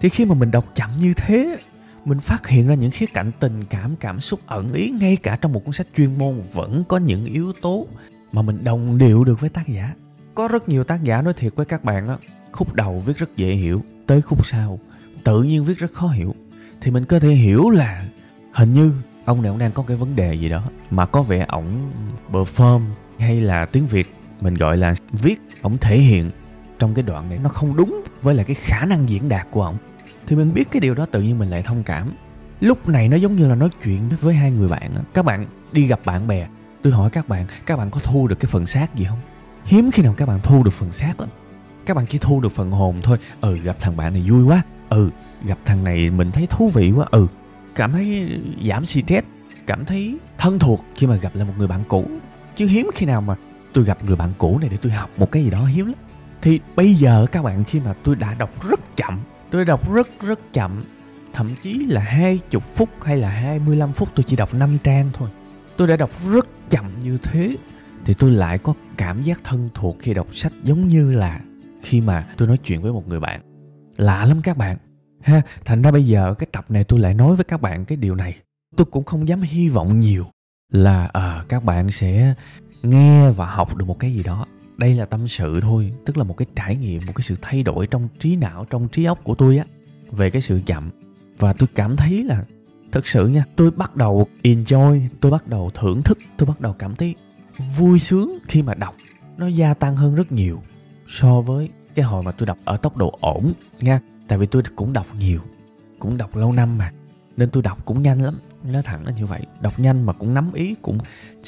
Thì 0.00 0.08
khi 0.08 0.24
mà 0.24 0.34
mình 0.34 0.50
đọc 0.50 0.64
chậm 0.74 0.90
như 1.00 1.14
thế 1.14 1.58
mình 2.04 2.20
phát 2.20 2.46
hiện 2.46 2.68
ra 2.68 2.74
những 2.74 2.90
khía 2.90 3.06
cạnh 3.06 3.32
tình, 3.40 3.64
cảm 3.64 3.96
cảm 3.96 4.20
xúc 4.20 4.40
ẩn 4.46 4.72
ý 4.72 4.90
ngay 4.90 5.16
cả 5.16 5.38
trong 5.40 5.52
một 5.52 5.64
cuốn 5.64 5.72
sách 5.72 5.86
chuyên 5.96 6.18
môn 6.18 6.40
vẫn 6.52 6.84
có 6.88 6.96
những 6.96 7.24
yếu 7.24 7.52
tố 7.62 7.86
mà 8.32 8.42
mình 8.42 8.64
đồng 8.64 8.98
điệu 8.98 9.24
được 9.24 9.40
với 9.40 9.50
tác 9.50 9.68
giả. 9.68 9.94
Có 10.34 10.48
rất 10.48 10.68
nhiều 10.68 10.84
tác 10.84 11.02
giả 11.02 11.22
nói 11.22 11.32
thiệt 11.32 11.52
với 11.56 11.66
các 11.66 11.84
bạn 11.84 12.08
á, 12.08 12.16
khúc 12.52 12.74
đầu 12.74 13.02
viết 13.06 13.16
rất 13.16 13.36
dễ 13.36 13.52
hiểu, 13.52 13.82
tới 14.06 14.22
khúc 14.22 14.46
sau 14.46 14.78
tự 15.24 15.42
nhiên 15.42 15.64
viết 15.64 15.78
rất 15.78 15.92
khó 15.92 16.08
hiểu. 16.08 16.34
Thì 16.80 16.90
mình 16.90 17.04
có 17.04 17.18
thể 17.18 17.28
hiểu 17.28 17.70
là 17.70 18.04
hình 18.52 18.74
như 18.74 18.92
ông 19.24 19.42
này 19.42 19.48
ông 19.48 19.58
đang 19.58 19.72
có 19.72 19.82
cái 19.86 19.96
vấn 19.96 20.16
đề 20.16 20.34
gì 20.34 20.48
đó, 20.48 20.70
mà 20.90 21.06
có 21.06 21.22
vẻ 21.22 21.46
ổng 21.48 21.90
perform 22.30 22.80
hay 23.18 23.40
là 23.40 23.66
tiếng 23.66 23.86
việt 23.86 24.14
mình 24.40 24.54
gọi 24.54 24.76
là 24.76 24.94
viết, 25.12 25.40
ổng 25.62 25.78
thể 25.78 25.98
hiện 25.98 26.30
trong 26.78 26.94
cái 26.94 27.02
đoạn 27.02 27.28
này 27.28 27.38
nó 27.38 27.48
không 27.48 27.76
đúng 27.76 28.02
với 28.22 28.34
lại 28.34 28.44
cái 28.44 28.54
khả 28.54 28.84
năng 28.84 29.08
diễn 29.08 29.28
đạt 29.28 29.46
của 29.50 29.62
ổng 29.62 29.76
thì 30.26 30.36
mình 30.36 30.54
biết 30.54 30.70
cái 30.70 30.80
điều 30.80 30.94
đó 30.94 31.06
tự 31.06 31.22
nhiên 31.22 31.38
mình 31.38 31.50
lại 31.50 31.62
thông 31.62 31.82
cảm. 31.82 32.12
Lúc 32.60 32.88
này 32.88 33.08
nó 33.08 33.16
giống 33.16 33.36
như 33.36 33.46
là 33.46 33.54
nói 33.54 33.68
chuyện 33.84 34.08
với 34.20 34.34
hai 34.34 34.50
người 34.50 34.68
bạn 34.68 35.04
các 35.14 35.24
bạn 35.24 35.46
đi 35.72 35.86
gặp 35.86 36.00
bạn 36.04 36.26
bè, 36.26 36.48
tôi 36.82 36.92
hỏi 36.92 37.10
các 37.10 37.28
bạn 37.28 37.46
các 37.66 37.76
bạn 37.76 37.90
có 37.90 38.00
thu 38.00 38.28
được 38.28 38.40
cái 38.40 38.48
phần 38.52 38.66
xác 38.66 38.94
gì 38.94 39.04
không? 39.04 39.18
Hiếm 39.64 39.90
khi 39.90 40.02
nào 40.02 40.14
các 40.16 40.28
bạn 40.28 40.40
thu 40.42 40.62
được 40.62 40.70
phần 40.70 40.92
xác 40.92 41.20
lắm. 41.20 41.28
Các 41.86 41.96
bạn 41.96 42.06
chỉ 42.06 42.18
thu 42.18 42.40
được 42.40 42.52
phần 42.52 42.70
hồn 42.70 43.00
thôi. 43.02 43.18
Ừ 43.40 43.58
gặp 43.58 43.76
thằng 43.80 43.96
bạn 43.96 44.12
này 44.12 44.30
vui 44.30 44.44
quá. 44.44 44.62
Ừ 44.88 45.10
gặp 45.44 45.58
thằng 45.64 45.84
này 45.84 46.10
mình 46.10 46.30
thấy 46.30 46.46
thú 46.46 46.70
vị 46.70 46.92
quá. 46.96 47.06
Ừ 47.10 47.26
cảm 47.74 47.92
thấy 47.92 48.38
giảm 48.68 48.84
stress, 48.84 49.26
cảm 49.66 49.84
thấy 49.84 50.18
thân 50.38 50.58
thuộc 50.58 50.84
khi 50.94 51.06
mà 51.06 51.16
gặp 51.16 51.34
lại 51.34 51.44
một 51.44 51.54
người 51.58 51.68
bạn 51.68 51.80
cũ. 51.88 52.06
Chứ 52.56 52.66
hiếm 52.66 52.90
khi 52.94 53.06
nào 53.06 53.20
mà 53.20 53.34
tôi 53.72 53.84
gặp 53.84 54.04
người 54.04 54.16
bạn 54.16 54.32
cũ 54.38 54.58
này 54.58 54.68
để 54.68 54.76
tôi 54.76 54.92
học 54.92 55.10
một 55.16 55.32
cái 55.32 55.44
gì 55.44 55.50
đó 55.50 55.64
hiếm 55.64 55.86
lắm. 55.86 55.94
Thì 56.42 56.60
bây 56.76 56.94
giờ 56.94 57.26
các 57.32 57.42
bạn, 57.42 57.64
khi 57.64 57.80
mà 57.80 57.94
tôi 58.04 58.16
đã 58.16 58.34
đọc 58.34 58.68
rất 58.68 58.96
chậm 58.96 59.18
tôi 59.52 59.64
đọc 59.64 59.92
rất 59.92 60.08
rất 60.20 60.52
chậm. 60.52 60.84
Thậm 61.32 61.54
chí 61.62 61.86
là 61.88 62.00
hai 62.00 62.38
chục 62.50 62.62
phút 62.62 62.88
hay 63.02 63.16
là 63.16 63.28
25 63.28 63.92
phút 63.92 64.08
tôi 64.14 64.24
chỉ 64.24 64.36
đọc 64.36 64.54
5 64.54 64.78
trang 64.84 65.10
thôi. 65.12 65.28
Tôi 65.76 65.88
đã 65.88 65.96
đọc 65.96 66.10
rất 66.32 66.48
chậm 66.70 67.00
như 67.00 67.18
thế 67.22 67.56
thì 68.04 68.14
tôi 68.14 68.30
lại 68.30 68.58
có 68.58 68.74
cảm 68.96 69.22
giác 69.22 69.40
thân 69.44 69.68
thuộc 69.74 69.96
khi 70.00 70.14
đọc 70.14 70.34
sách 70.34 70.52
giống 70.62 70.88
như 70.88 71.12
là 71.12 71.40
khi 71.82 72.00
mà 72.00 72.28
tôi 72.36 72.48
nói 72.48 72.56
chuyện 72.56 72.82
với 72.82 72.92
một 72.92 73.08
người 73.08 73.20
bạn. 73.20 73.40
Lạ 73.96 74.24
lắm 74.24 74.40
các 74.42 74.56
bạn. 74.56 74.76
Ha 75.20 75.42
thành 75.64 75.82
ra 75.82 75.90
bây 75.90 76.06
giờ 76.06 76.34
cái 76.38 76.46
tập 76.52 76.64
này 76.68 76.84
tôi 76.84 77.00
lại 77.00 77.14
nói 77.14 77.36
với 77.36 77.44
các 77.44 77.60
bạn 77.60 77.84
cái 77.84 77.96
điều 77.96 78.14
này. 78.14 78.34
Tôi 78.76 78.84
cũng 78.84 79.04
không 79.04 79.28
dám 79.28 79.40
hy 79.40 79.68
vọng 79.68 80.00
nhiều 80.00 80.26
là 80.72 81.10
à, 81.12 81.44
các 81.48 81.64
bạn 81.64 81.90
sẽ 81.90 82.34
nghe 82.82 83.30
và 83.30 83.46
học 83.46 83.76
được 83.76 83.84
một 83.84 83.98
cái 83.98 84.12
gì 84.12 84.22
đó 84.22 84.46
đây 84.82 84.94
là 84.94 85.04
tâm 85.04 85.28
sự 85.28 85.60
thôi, 85.60 85.92
tức 86.06 86.16
là 86.16 86.24
một 86.24 86.36
cái 86.36 86.46
trải 86.56 86.76
nghiệm, 86.76 87.06
một 87.06 87.12
cái 87.16 87.22
sự 87.22 87.36
thay 87.42 87.62
đổi 87.62 87.86
trong 87.86 88.08
trí 88.18 88.36
não, 88.36 88.66
trong 88.70 88.88
trí 88.88 89.04
óc 89.04 89.24
của 89.24 89.34
tôi 89.34 89.58
á, 89.58 89.64
về 90.10 90.30
cái 90.30 90.42
sự 90.42 90.60
chậm. 90.66 90.90
Và 91.38 91.52
tôi 91.52 91.68
cảm 91.74 91.96
thấy 91.96 92.24
là, 92.24 92.44
thật 92.92 93.06
sự 93.06 93.28
nha, 93.28 93.44
tôi 93.56 93.70
bắt 93.70 93.96
đầu 93.96 94.26
enjoy, 94.42 95.00
tôi 95.20 95.32
bắt 95.32 95.46
đầu 95.46 95.70
thưởng 95.74 96.02
thức, 96.02 96.18
tôi 96.36 96.46
bắt 96.46 96.60
đầu 96.60 96.72
cảm 96.72 96.96
thấy 96.96 97.14
vui 97.76 97.98
sướng 97.98 98.38
khi 98.48 98.62
mà 98.62 98.74
đọc. 98.74 98.94
Nó 99.36 99.46
gia 99.46 99.74
tăng 99.74 99.96
hơn 99.96 100.14
rất 100.14 100.32
nhiều 100.32 100.62
so 101.06 101.40
với 101.40 101.68
cái 101.94 102.04
hồi 102.04 102.22
mà 102.22 102.32
tôi 102.32 102.46
đọc 102.46 102.58
ở 102.64 102.76
tốc 102.76 102.96
độ 102.96 103.18
ổn 103.20 103.52
nha. 103.80 104.00
Tại 104.28 104.38
vì 104.38 104.46
tôi 104.46 104.62
cũng 104.76 104.92
đọc 104.92 105.06
nhiều, 105.18 105.40
cũng 105.98 106.16
đọc 106.16 106.36
lâu 106.36 106.52
năm 106.52 106.78
mà, 106.78 106.92
nên 107.36 107.50
tôi 107.50 107.62
đọc 107.62 107.84
cũng 107.84 108.02
nhanh 108.02 108.22
lắm 108.22 108.38
nói 108.64 108.82
thẳng 108.82 109.06
là 109.06 109.12
như 109.12 109.26
vậy. 109.26 109.40
Đọc 109.60 109.78
nhanh 109.78 110.02
mà 110.06 110.12
cũng 110.12 110.34
nắm 110.34 110.52
ý, 110.52 110.74
cũng 110.82 110.98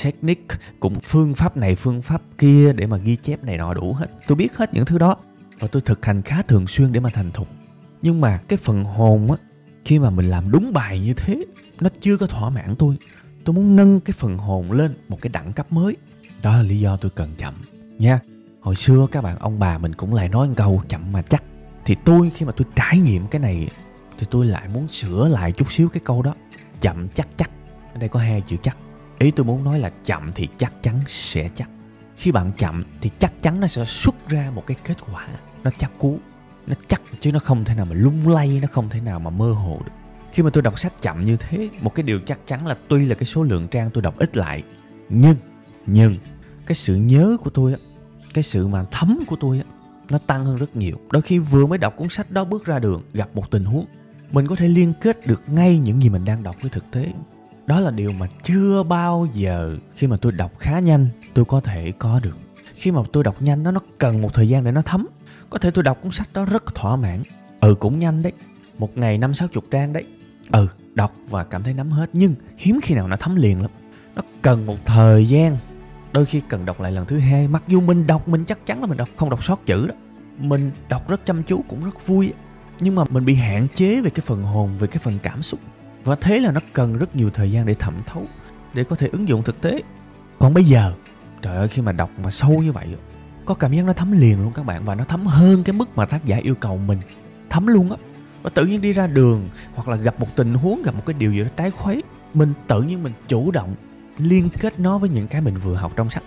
technique, 0.04 0.56
cũng 0.80 0.94
phương 1.04 1.34
pháp 1.34 1.56
này, 1.56 1.74
phương 1.74 2.02
pháp 2.02 2.22
kia 2.38 2.72
để 2.72 2.86
mà 2.86 2.96
ghi 2.96 3.16
chép 3.16 3.44
này 3.44 3.56
nọ 3.56 3.74
đủ 3.74 3.92
hết. 3.92 4.06
Tôi 4.26 4.36
biết 4.36 4.56
hết 4.56 4.74
những 4.74 4.84
thứ 4.84 4.98
đó 4.98 5.16
và 5.60 5.68
tôi 5.68 5.82
thực 5.82 6.04
hành 6.06 6.22
khá 6.22 6.42
thường 6.42 6.66
xuyên 6.66 6.92
để 6.92 7.00
mà 7.00 7.10
thành 7.10 7.30
thục. 7.32 7.48
Nhưng 8.02 8.20
mà 8.20 8.38
cái 8.48 8.56
phần 8.56 8.84
hồn 8.84 9.30
á, 9.30 9.36
khi 9.84 9.98
mà 9.98 10.10
mình 10.10 10.26
làm 10.26 10.50
đúng 10.50 10.72
bài 10.72 11.00
như 11.00 11.14
thế, 11.14 11.44
nó 11.80 11.88
chưa 12.00 12.16
có 12.16 12.26
thỏa 12.26 12.50
mãn 12.50 12.76
tôi. 12.78 12.96
Tôi 13.44 13.54
muốn 13.54 13.76
nâng 13.76 14.00
cái 14.00 14.14
phần 14.18 14.38
hồn 14.38 14.72
lên 14.72 14.94
một 15.08 15.18
cái 15.22 15.30
đẳng 15.32 15.52
cấp 15.52 15.72
mới. 15.72 15.96
Đó 16.42 16.56
là 16.56 16.62
lý 16.62 16.80
do 16.80 16.96
tôi 16.96 17.10
cần 17.10 17.30
chậm. 17.38 17.54
Nha, 17.98 18.20
hồi 18.60 18.76
xưa 18.76 19.06
các 19.12 19.22
bạn, 19.22 19.38
ông 19.38 19.58
bà 19.58 19.78
mình 19.78 19.94
cũng 19.94 20.14
lại 20.14 20.28
nói 20.28 20.48
một 20.48 20.54
câu, 20.56 20.82
chậm 20.88 21.12
mà 21.12 21.22
chắc. 21.22 21.42
Thì 21.84 21.96
tôi 22.04 22.30
khi 22.30 22.46
mà 22.46 22.52
tôi 22.56 22.66
trải 22.76 22.98
nghiệm 22.98 23.26
cái 23.26 23.40
này 23.40 23.68
thì 24.18 24.26
tôi 24.30 24.46
lại 24.46 24.68
muốn 24.68 24.88
sửa 24.88 25.28
lại 25.28 25.52
chút 25.52 25.72
xíu 25.72 25.88
cái 25.88 26.00
câu 26.04 26.22
đó 26.22 26.34
chậm 26.84 27.08
chắc 27.08 27.28
chắc. 27.36 27.50
Ở 27.94 27.98
đây 27.98 28.08
có 28.08 28.20
hai 28.20 28.42
chữ 28.46 28.56
chắc. 28.62 28.76
Ý 29.18 29.30
tôi 29.30 29.46
muốn 29.46 29.64
nói 29.64 29.78
là 29.78 29.90
chậm 30.04 30.32
thì 30.34 30.48
chắc 30.58 30.72
chắn 30.82 31.00
sẽ 31.08 31.48
chắc. 31.54 31.68
Khi 32.16 32.32
bạn 32.32 32.52
chậm 32.58 32.84
thì 33.00 33.10
chắc 33.18 33.42
chắn 33.42 33.60
nó 33.60 33.66
sẽ 33.66 33.84
xuất 33.84 34.28
ra 34.28 34.50
một 34.54 34.66
cái 34.66 34.76
kết 34.84 34.96
quả. 35.12 35.28
Nó 35.62 35.70
chắc 35.78 35.92
cú. 35.98 36.18
Nó 36.66 36.74
chắc 36.88 37.02
chứ 37.20 37.32
nó 37.32 37.38
không 37.38 37.64
thể 37.64 37.74
nào 37.74 37.86
mà 37.86 37.94
lung 37.94 38.28
lay, 38.28 38.58
nó 38.62 38.68
không 38.70 38.88
thể 38.88 39.00
nào 39.00 39.20
mà 39.20 39.30
mơ 39.30 39.52
hồ 39.52 39.80
được. 39.84 39.92
Khi 40.32 40.42
mà 40.42 40.50
tôi 40.50 40.62
đọc 40.62 40.78
sách 40.78 40.92
chậm 41.02 41.24
như 41.24 41.36
thế, 41.36 41.68
một 41.80 41.94
cái 41.94 42.02
điều 42.02 42.20
chắc 42.26 42.46
chắn 42.46 42.66
là 42.66 42.76
tuy 42.88 43.06
là 43.06 43.14
cái 43.14 43.26
số 43.26 43.42
lượng 43.42 43.68
trang 43.68 43.90
tôi 43.90 44.02
đọc 44.02 44.18
ít 44.18 44.36
lại, 44.36 44.62
nhưng 45.08 45.36
nhưng 45.86 46.16
cái 46.66 46.74
sự 46.74 46.96
nhớ 46.96 47.36
của 47.44 47.50
tôi 47.50 47.74
cái 48.34 48.44
sự 48.44 48.66
mà 48.66 48.84
thấm 48.90 49.24
của 49.26 49.36
tôi 49.40 49.62
nó 50.10 50.18
tăng 50.18 50.46
hơn 50.46 50.56
rất 50.56 50.76
nhiều. 50.76 50.96
Đôi 51.10 51.22
khi 51.22 51.38
vừa 51.38 51.66
mới 51.66 51.78
đọc 51.78 51.96
cuốn 51.96 52.08
sách 52.08 52.30
đó 52.30 52.44
bước 52.44 52.66
ra 52.66 52.78
đường, 52.78 53.02
gặp 53.12 53.28
một 53.34 53.50
tình 53.50 53.64
huống 53.64 53.86
mình 54.30 54.46
có 54.46 54.56
thể 54.56 54.68
liên 54.68 54.92
kết 55.00 55.26
được 55.26 55.42
ngay 55.46 55.78
những 55.78 56.02
gì 56.02 56.08
mình 56.08 56.24
đang 56.24 56.42
đọc 56.42 56.56
với 56.62 56.70
thực 56.70 56.90
tế. 56.90 57.12
Đó 57.66 57.80
là 57.80 57.90
điều 57.90 58.12
mà 58.12 58.26
chưa 58.42 58.82
bao 58.82 59.26
giờ 59.32 59.76
khi 59.94 60.06
mà 60.06 60.16
tôi 60.16 60.32
đọc 60.32 60.58
khá 60.58 60.78
nhanh, 60.78 61.08
tôi 61.34 61.44
có 61.44 61.60
thể 61.60 61.92
có 61.98 62.20
được. 62.20 62.38
Khi 62.74 62.90
mà 62.90 63.00
tôi 63.12 63.24
đọc 63.24 63.42
nhanh, 63.42 63.62
nó 63.62 63.70
nó 63.70 63.80
cần 63.98 64.22
một 64.22 64.34
thời 64.34 64.48
gian 64.48 64.64
để 64.64 64.72
nó 64.72 64.82
thấm. 64.82 65.06
Có 65.50 65.58
thể 65.58 65.70
tôi 65.70 65.84
đọc 65.84 65.98
cuốn 66.02 66.12
sách 66.12 66.28
đó 66.32 66.44
rất 66.44 66.74
thỏa 66.74 66.96
mãn. 66.96 67.22
Ừ 67.60 67.74
cũng 67.74 67.98
nhanh 67.98 68.22
đấy. 68.22 68.32
Một 68.78 68.98
ngày 68.98 69.18
năm, 69.18 69.34
sáu 69.34 69.48
chục 69.48 69.64
trang 69.70 69.92
đấy. 69.92 70.04
Ừ 70.52 70.66
đọc 70.94 71.12
và 71.28 71.44
cảm 71.44 71.62
thấy 71.62 71.74
nắm 71.74 71.90
hết. 71.90 72.10
Nhưng 72.12 72.34
hiếm 72.56 72.80
khi 72.82 72.94
nào 72.94 73.08
nó 73.08 73.16
thấm 73.16 73.36
liền 73.36 73.62
lắm. 73.62 73.70
Nó 74.14 74.22
cần 74.42 74.66
một 74.66 74.76
thời 74.84 75.28
gian. 75.28 75.56
Đôi 76.12 76.26
khi 76.26 76.40
cần 76.48 76.66
đọc 76.66 76.80
lại 76.80 76.92
lần 76.92 77.06
thứ 77.06 77.18
hai. 77.18 77.48
Mặc 77.48 77.62
dù 77.68 77.80
mình 77.80 78.06
đọc, 78.06 78.28
mình 78.28 78.44
chắc 78.44 78.66
chắn 78.66 78.80
là 78.80 78.86
mình 78.86 78.96
đọc, 78.96 79.08
không 79.16 79.30
đọc 79.30 79.44
sót 79.44 79.66
chữ 79.66 79.86
đó. 79.86 79.94
Mình 80.38 80.70
đọc 80.88 81.08
rất 81.08 81.26
chăm 81.26 81.42
chú, 81.42 81.64
cũng 81.68 81.84
rất 81.84 82.06
vui 82.06 82.32
nhưng 82.80 82.94
mà 82.94 83.04
mình 83.10 83.24
bị 83.24 83.34
hạn 83.34 83.66
chế 83.74 84.00
về 84.00 84.10
cái 84.10 84.22
phần 84.26 84.42
hồn, 84.42 84.76
về 84.76 84.86
cái 84.86 84.98
phần 84.98 85.18
cảm 85.22 85.42
xúc. 85.42 85.60
Và 86.04 86.16
thế 86.20 86.38
là 86.38 86.52
nó 86.52 86.60
cần 86.72 86.98
rất 86.98 87.16
nhiều 87.16 87.30
thời 87.30 87.52
gian 87.52 87.66
để 87.66 87.74
thẩm 87.74 87.94
thấu, 88.06 88.26
để 88.74 88.84
có 88.84 88.96
thể 88.96 89.08
ứng 89.12 89.28
dụng 89.28 89.42
thực 89.42 89.60
tế. 89.60 89.82
Còn 90.38 90.54
bây 90.54 90.64
giờ, 90.64 90.92
trời 91.42 91.56
ơi, 91.56 91.68
khi 91.68 91.82
mà 91.82 91.92
đọc 91.92 92.10
mà 92.22 92.30
sâu 92.30 92.62
như 92.62 92.72
vậy 92.72 92.86
có 93.44 93.54
cảm 93.54 93.72
giác 93.72 93.84
nó 93.84 93.92
thấm 93.92 94.12
liền 94.12 94.42
luôn 94.42 94.52
các 94.52 94.66
bạn, 94.66 94.84
và 94.84 94.94
nó 94.94 95.04
thấm 95.04 95.26
hơn 95.26 95.64
cái 95.64 95.72
mức 95.72 95.96
mà 95.96 96.06
tác 96.06 96.24
giả 96.24 96.36
yêu 96.36 96.54
cầu 96.54 96.76
mình. 96.76 96.98
Thấm 97.50 97.66
luôn 97.66 97.90
á. 97.90 97.96
Và 98.42 98.50
tự 98.50 98.66
nhiên 98.66 98.80
đi 98.80 98.92
ra 98.92 99.06
đường, 99.06 99.48
hoặc 99.74 99.88
là 99.88 99.96
gặp 99.96 100.20
một 100.20 100.28
tình 100.36 100.54
huống, 100.54 100.82
gặp 100.82 100.94
một 100.94 101.02
cái 101.06 101.14
điều 101.14 101.32
gì 101.32 101.40
đó 101.42 101.48
trái 101.56 101.70
khuấy, 101.70 102.02
mình 102.34 102.52
tự 102.68 102.82
nhiên 102.82 103.02
mình 103.02 103.12
chủ 103.28 103.50
động 103.50 103.74
liên 104.18 104.48
kết 104.60 104.80
nó 104.80 104.98
với 104.98 105.08
những 105.08 105.28
cái 105.28 105.40
mình 105.40 105.56
vừa 105.56 105.74
học 105.74 105.92
trong 105.96 106.10
sách. 106.10 106.22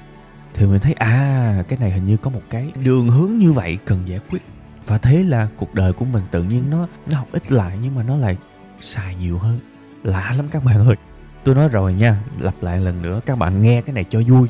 Thì 0.53 0.65
mình 0.65 0.79
thấy 0.79 0.93
à 0.93 1.63
cái 1.67 1.79
này 1.79 1.91
hình 1.91 2.05
như 2.05 2.17
có 2.17 2.29
một 2.29 2.41
cái 2.49 2.71
đường 2.83 3.09
hướng 3.09 3.35
như 3.35 3.51
vậy 3.51 3.77
cần 3.85 3.99
giải 4.05 4.19
quyết 4.29 4.41
và 4.87 4.97
thế 4.97 5.23
là 5.23 5.47
cuộc 5.57 5.73
đời 5.73 5.93
của 5.93 6.05
mình 6.05 6.23
tự 6.31 6.43
nhiên 6.43 6.69
nó 6.69 6.87
nó 7.07 7.17
học 7.17 7.27
ít 7.31 7.51
lại 7.51 7.77
nhưng 7.81 7.95
mà 7.95 8.03
nó 8.03 8.17
lại 8.17 8.37
xài 8.81 9.15
nhiều 9.15 9.37
hơn. 9.37 9.59
Lạ 10.03 10.33
lắm 10.37 10.47
các 10.51 10.63
bạn 10.63 10.87
ơi. 10.87 10.95
Tôi 11.43 11.55
nói 11.55 11.69
rồi 11.69 11.93
nha, 11.93 12.23
lặp 12.39 12.63
lại 12.63 12.79
lần 12.79 13.01
nữa, 13.01 13.19
các 13.25 13.37
bạn 13.37 13.61
nghe 13.61 13.81
cái 13.81 13.93
này 13.93 14.05
cho 14.09 14.21
vui. 14.27 14.47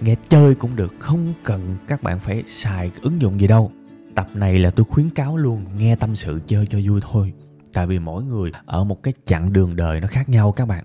Nghe 0.00 0.14
chơi 0.28 0.54
cũng 0.54 0.76
được, 0.76 0.94
không 0.98 1.34
cần 1.44 1.76
các 1.88 2.02
bạn 2.02 2.20
phải 2.20 2.42
xài 2.46 2.90
ứng 3.02 3.22
dụng 3.22 3.40
gì 3.40 3.46
đâu. 3.46 3.72
Tập 4.14 4.28
này 4.34 4.58
là 4.58 4.70
tôi 4.70 4.84
khuyến 4.84 5.10
cáo 5.10 5.36
luôn, 5.36 5.64
nghe 5.78 5.96
tâm 5.96 6.16
sự 6.16 6.40
chơi 6.46 6.66
cho 6.66 6.78
vui 6.84 7.00
thôi. 7.10 7.32
Tại 7.72 7.86
vì 7.86 7.98
mỗi 7.98 8.24
người 8.24 8.52
ở 8.66 8.84
một 8.84 9.02
cái 9.02 9.14
chặng 9.24 9.52
đường 9.52 9.76
đời 9.76 10.00
nó 10.00 10.06
khác 10.06 10.28
nhau 10.28 10.52
các 10.52 10.68
bạn. 10.68 10.84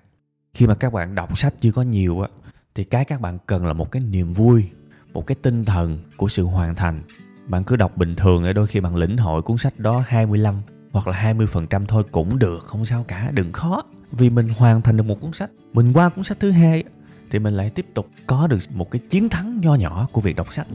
Khi 0.54 0.68
mà 0.68 0.76
các 0.76 0.94
bạn 0.94 1.16
đọc 1.16 1.38
sách 1.40 1.54
chưa 1.60 1.72
có 1.72 1.82
nhiều 1.82 2.22
á, 2.22 2.28
thì 2.76 2.84
cái 2.84 3.06
các 3.06 3.22
bạn 3.22 3.38
cần 3.46 3.66
là 3.66 3.74
một 3.74 3.92
cái 3.92 4.02
niềm 4.02 4.34
vui, 4.34 4.70
một 5.14 5.28
cái 5.28 5.36
tinh 5.42 5.66
thần 5.66 5.98
của 6.18 6.30
sự 6.30 6.44
hoàn 6.44 6.76
thành 6.76 7.02
bạn 7.48 7.64
cứ 7.64 7.76
đọc 7.76 7.98
bình 7.98 8.16
thường 8.16 8.44
ở 8.44 8.54
đôi 8.54 8.68
khi 8.68 8.80
bạn 8.80 8.96
lĩnh 8.96 9.18
hội 9.18 9.42
cuốn 9.42 9.58
sách 9.58 9.80
đó 9.80 10.04
25 10.08 10.62
hoặc 10.92 11.08
là 11.08 11.34
20% 11.34 11.86
thôi 11.86 12.04
cũng 12.12 12.40
được, 12.40 12.64
không 12.64 12.86
sao 12.86 13.06
cả, 13.08 13.32
đừng 13.32 13.52
khó. 13.52 13.84
Vì 14.12 14.30
mình 14.30 14.50
hoàn 14.58 14.82
thành 14.82 14.98
được 14.98 15.04
một 15.04 15.22
cuốn 15.22 15.34
sách, 15.34 15.50
mình 15.74 15.94
qua 15.94 16.10
cuốn 16.10 16.24
sách 16.24 16.40
thứ 16.40 16.52
hai 16.52 16.84
thì 17.32 17.40
mình 17.40 17.54
lại 17.54 17.70
tiếp 17.70 17.86
tục 17.94 18.10
có 18.28 18.48
được 18.48 18.58
một 18.74 18.92
cái 18.92 19.00
chiến 19.10 19.30
thắng 19.30 19.62
nho 19.62 19.76
nhỏ 19.76 20.08
của 20.12 20.22
việc 20.22 20.36
đọc 20.36 20.54
sách. 20.54 20.68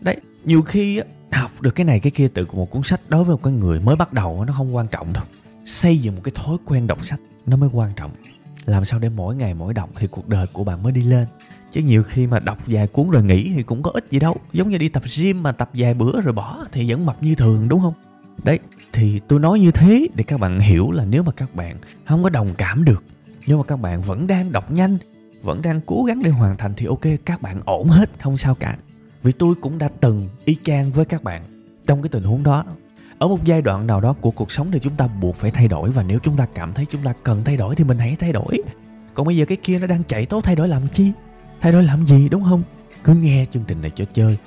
Đấy, 0.00 0.16
nhiều 0.44 0.62
khi 0.62 1.00
học 1.32 1.50
được 1.60 1.74
cái 1.74 1.84
này 1.84 2.00
cái 2.00 2.10
kia 2.10 2.28
từ 2.34 2.46
một 2.52 2.70
cuốn 2.70 2.82
sách 2.82 3.00
đối 3.08 3.24
với 3.24 3.36
một 3.36 3.42
cái 3.42 3.52
người 3.52 3.80
mới 3.80 3.96
bắt 3.96 4.12
đầu 4.12 4.44
nó 4.44 4.52
không 4.52 4.76
quan 4.76 4.88
trọng 4.88 5.12
đâu. 5.12 5.24
Xây 5.64 5.98
dựng 5.98 6.14
một 6.14 6.20
cái 6.24 6.32
thói 6.34 6.56
quen 6.64 6.86
đọc 6.86 7.04
sách 7.04 7.20
nó 7.46 7.56
mới 7.56 7.68
quan 7.72 7.92
trọng. 7.96 8.10
Làm 8.64 8.84
sao 8.84 8.98
để 8.98 9.08
mỗi 9.08 9.36
ngày 9.36 9.54
mỗi 9.54 9.74
đọc 9.74 9.90
thì 9.96 10.06
cuộc 10.06 10.28
đời 10.28 10.46
của 10.52 10.64
bạn 10.64 10.82
mới 10.82 10.92
đi 10.92 11.02
lên? 11.02 11.26
Chứ 11.74 11.80
nhiều 11.80 12.02
khi 12.02 12.26
mà 12.26 12.40
đọc 12.40 12.58
vài 12.66 12.86
cuốn 12.86 13.10
rồi 13.10 13.24
nghỉ 13.24 13.52
thì 13.54 13.62
cũng 13.62 13.82
có 13.82 13.90
ích 13.94 14.06
gì 14.10 14.18
đâu. 14.18 14.36
Giống 14.52 14.70
như 14.70 14.78
đi 14.78 14.88
tập 14.88 15.02
gym 15.16 15.42
mà 15.42 15.52
tập 15.52 15.70
vài 15.74 15.94
bữa 15.94 16.20
rồi 16.20 16.32
bỏ 16.32 16.64
thì 16.72 16.90
vẫn 16.90 17.06
mập 17.06 17.22
như 17.22 17.34
thường, 17.34 17.68
đúng 17.68 17.80
không? 17.80 17.94
Đấy, 18.44 18.58
thì 18.92 19.20
tôi 19.28 19.40
nói 19.40 19.60
như 19.60 19.70
thế 19.70 20.08
để 20.14 20.24
các 20.24 20.40
bạn 20.40 20.58
hiểu 20.58 20.90
là 20.90 21.04
nếu 21.04 21.22
mà 21.22 21.32
các 21.32 21.54
bạn 21.54 21.76
không 22.04 22.22
có 22.22 22.30
đồng 22.30 22.54
cảm 22.58 22.84
được 22.84 23.04
nhưng 23.46 23.58
mà 23.58 23.64
các 23.64 23.76
bạn 23.76 24.02
vẫn 24.02 24.26
đang 24.26 24.52
đọc 24.52 24.70
nhanh, 24.70 24.98
vẫn 25.42 25.62
đang 25.62 25.80
cố 25.86 26.04
gắng 26.04 26.22
để 26.22 26.30
hoàn 26.30 26.56
thành 26.56 26.74
thì 26.76 26.86
ok, 26.86 27.00
các 27.24 27.42
bạn 27.42 27.60
ổn 27.64 27.88
hết, 27.88 28.10
không 28.20 28.36
sao 28.36 28.54
cả. 28.54 28.76
Vì 29.22 29.32
tôi 29.32 29.54
cũng 29.54 29.78
đã 29.78 29.88
từng 30.00 30.28
y 30.44 30.56
chang 30.64 30.92
với 30.92 31.04
các 31.04 31.22
bạn 31.22 31.42
trong 31.86 32.02
cái 32.02 32.08
tình 32.08 32.24
huống 32.24 32.42
đó. 32.42 32.64
Ở 33.18 33.28
một 33.28 33.44
giai 33.44 33.62
đoạn 33.62 33.86
nào 33.86 34.00
đó 34.00 34.12
của 34.20 34.30
cuộc 34.30 34.52
sống 34.52 34.70
thì 34.70 34.78
chúng 34.78 34.96
ta 34.96 35.06
buộc 35.06 35.36
phải 35.36 35.50
thay 35.50 35.68
đổi 35.68 35.90
và 35.90 36.02
nếu 36.02 36.18
chúng 36.22 36.36
ta 36.36 36.46
cảm 36.54 36.72
thấy 36.72 36.86
chúng 36.90 37.02
ta 37.02 37.12
cần 37.22 37.44
thay 37.44 37.56
đổi 37.56 37.74
thì 37.74 37.84
mình 37.84 37.98
hãy 37.98 38.16
thay 38.18 38.32
đổi. 38.32 38.62
Còn 39.14 39.26
bây 39.26 39.36
giờ 39.36 39.44
cái 39.44 39.56
kia 39.62 39.78
nó 39.78 39.86
đang 39.86 40.02
chạy 40.04 40.26
tốt 40.26 40.44
thay 40.44 40.56
đổi 40.56 40.68
làm 40.68 40.88
chi? 40.88 41.12
Thay 41.64 41.72
đổi 41.72 41.82
làm 41.82 42.06
gì, 42.06 42.28
đúng 42.28 42.44
không? 42.44 42.62
Cứ 43.04 43.14
nghe 43.14 43.46
chương 43.50 43.64
trình 43.66 43.80
này 43.80 43.90
cho 43.94 44.04
chơi. 44.12 44.38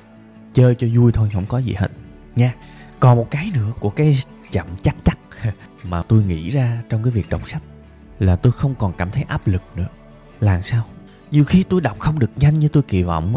Chơi 0.53 0.75
cho 0.75 0.87
vui 0.95 1.11
thôi, 1.11 1.29
không 1.33 1.45
có 1.45 1.57
gì 1.57 1.73
hết. 1.73 1.91
Nha, 2.35 2.55
còn 2.99 3.17
một 3.17 3.27
cái 3.31 3.51
nữa 3.55 3.71
của 3.79 3.89
cái 3.89 4.17
chậm 4.51 4.67
chắc 4.83 4.95
chắc 5.03 5.17
mà 5.83 6.01
tôi 6.01 6.23
nghĩ 6.23 6.49
ra 6.49 6.83
trong 6.89 7.03
cái 7.03 7.11
việc 7.11 7.29
đọc 7.29 7.49
sách 7.49 7.61
là 8.19 8.35
tôi 8.35 8.51
không 8.51 8.75
còn 8.75 8.93
cảm 8.97 9.11
thấy 9.11 9.23
áp 9.23 9.47
lực 9.47 9.61
nữa. 9.75 9.87
Là 10.39 10.61
sao? 10.61 10.83
Nhiều 11.31 11.45
khi 11.45 11.63
tôi 11.63 11.81
đọc 11.81 11.99
không 11.99 12.19
được 12.19 12.31
nhanh 12.35 12.59
như 12.59 12.67
tôi 12.67 12.83
kỳ 12.83 13.03
vọng 13.03 13.35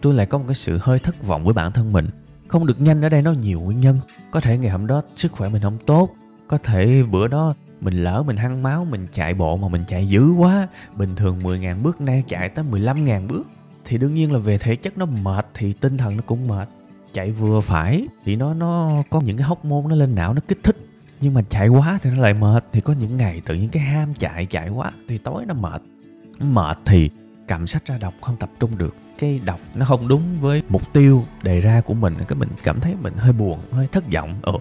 tôi 0.00 0.14
lại 0.14 0.26
có 0.26 0.38
một 0.38 0.44
cái 0.48 0.54
sự 0.54 0.78
hơi 0.82 0.98
thất 0.98 1.22
vọng 1.22 1.44
với 1.44 1.54
bản 1.54 1.72
thân 1.72 1.92
mình. 1.92 2.08
Không 2.48 2.66
được 2.66 2.80
nhanh 2.80 3.02
ở 3.02 3.08
đây 3.08 3.22
nó 3.22 3.32
nhiều 3.32 3.60
nguyên 3.60 3.80
nhân. 3.80 4.00
Có 4.30 4.40
thể 4.40 4.58
ngày 4.58 4.70
hôm 4.70 4.86
đó 4.86 5.02
sức 5.16 5.32
khỏe 5.32 5.48
mình 5.48 5.62
không 5.62 5.78
tốt. 5.86 6.08
Có 6.48 6.58
thể 6.58 7.02
bữa 7.02 7.28
đó 7.28 7.54
mình 7.82 8.04
lỡ 8.04 8.22
mình 8.26 8.36
hăng 8.36 8.62
máu, 8.62 8.84
mình 8.84 9.06
chạy 9.12 9.34
bộ 9.34 9.56
mà 9.56 9.68
mình 9.68 9.84
chạy 9.88 10.08
dữ 10.08 10.30
quá. 10.30 10.68
Bình 10.96 11.16
thường 11.16 11.40
10.000 11.40 11.82
bước, 11.82 12.00
nay 12.00 12.24
chạy 12.28 12.48
tới 12.48 12.64
15.000 12.70 13.26
bước. 13.28 13.48
Thì 13.84 13.98
đương 13.98 14.14
nhiên 14.14 14.32
là 14.32 14.38
về 14.38 14.58
thể 14.58 14.76
chất 14.76 14.98
nó 14.98 15.06
mệt, 15.06 15.46
thì 15.54 15.72
tinh 15.72 15.98
thần 15.98 16.16
nó 16.16 16.22
cũng 16.26 16.48
mệt. 16.48 16.68
Chạy 17.12 17.30
vừa 17.30 17.60
phải, 17.60 18.06
thì 18.24 18.36
nó 18.36 18.54
nó 18.54 19.02
có 19.10 19.20
những 19.20 19.36
cái 19.36 19.46
hóc 19.46 19.64
môn 19.64 19.88
nó 19.88 19.94
lên 19.94 20.14
não, 20.14 20.34
nó 20.34 20.40
kích 20.48 20.58
thích. 20.62 20.76
Nhưng 21.20 21.34
mà 21.34 21.42
chạy 21.48 21.68
quá 21.68 21.98
thì 22.02 22.10
nó 22.10 22.22
lại 22.22 22.34
mệt. 22.34 22.64
Thì 22.72 22.80
có 22.80 22.92
những 22.92 23.16
ngày 23.16 23.42
tự 23.46 23.54
nhiên 23.54 23.68
cái 23.68 23.82
ham 23.82 24.14
chạy 24.14 24.46
chạy 24.46 24.68
quá, 24.68 24.92
thì 25.08 25.18
tối 25.18 25.46
nó 25.46 25.54
mệt. 25.54 25.82
Mệt 26.40 26.78
thì 26.84 27.10
cầm 27.48 27.66
sách 27.66 27.86
ra 27.86 27.98
đọc 27.98 28.14
không 28.20 28.36
tập 28.36 28.50
trung 28.60 28.78
được. 28.78 28.96
Cái 29.18 29.40
đọc 29.44 29.60
nó 29.74 29.84
không 29.84 30.08
đúng 30.08 30.40
với 30.40 30.62
mục 30.68 30.92
tiêu 30.92 31.24
đề 31.42 31.60
ra 31.60 31.80
của 31.80 31.94
mình. 31.94 32.14
Cái 32.28 32.38
mình 32.38 32.48
cảm 32.64 32.80
thấy 32.80 32.94
mình 33.02 33.14
hơi 33.16 33.32
buồn, 33.32 33.58
hơi 33.72 33.86
thất 33.86 34.12
vọng. 34.12 34.34
Ừ 34.42 34.52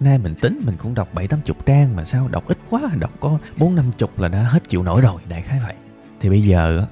nay 0.00 0.18
mình 0.18 0.34
tính 0.34 0.62
mình 0.66 0.76
cũng 0.82 0.94
đọc 0.94 1.14
bảy 1.14 1.28
tám 1.28 1.40
chục 1.44 1.66
trang 1.66 1.96
mà 1.96 2.04
sao 2.04 2.28
đọc 2.28 2.44
ít 2.46 2.58
quá, 2.70 2.80
đọc 2.98 3.10
có 3.20 3.38
bốn 3.56 3.74
năm 3.74 3.90
chục 3.98 4.18
là 4.18 4.28
đã 4.28 4.38
hết 4.42 4.68
chịu 4.68 4.82
nổi 4.82 5.00
rồi, 5.00 5.22
đại 5.28 5.42
khái 5.42 5.60
vậy. 5.66 5.74
Thì 6.20 6.28
bây 6.28 6.42
giờ 6.42 6.86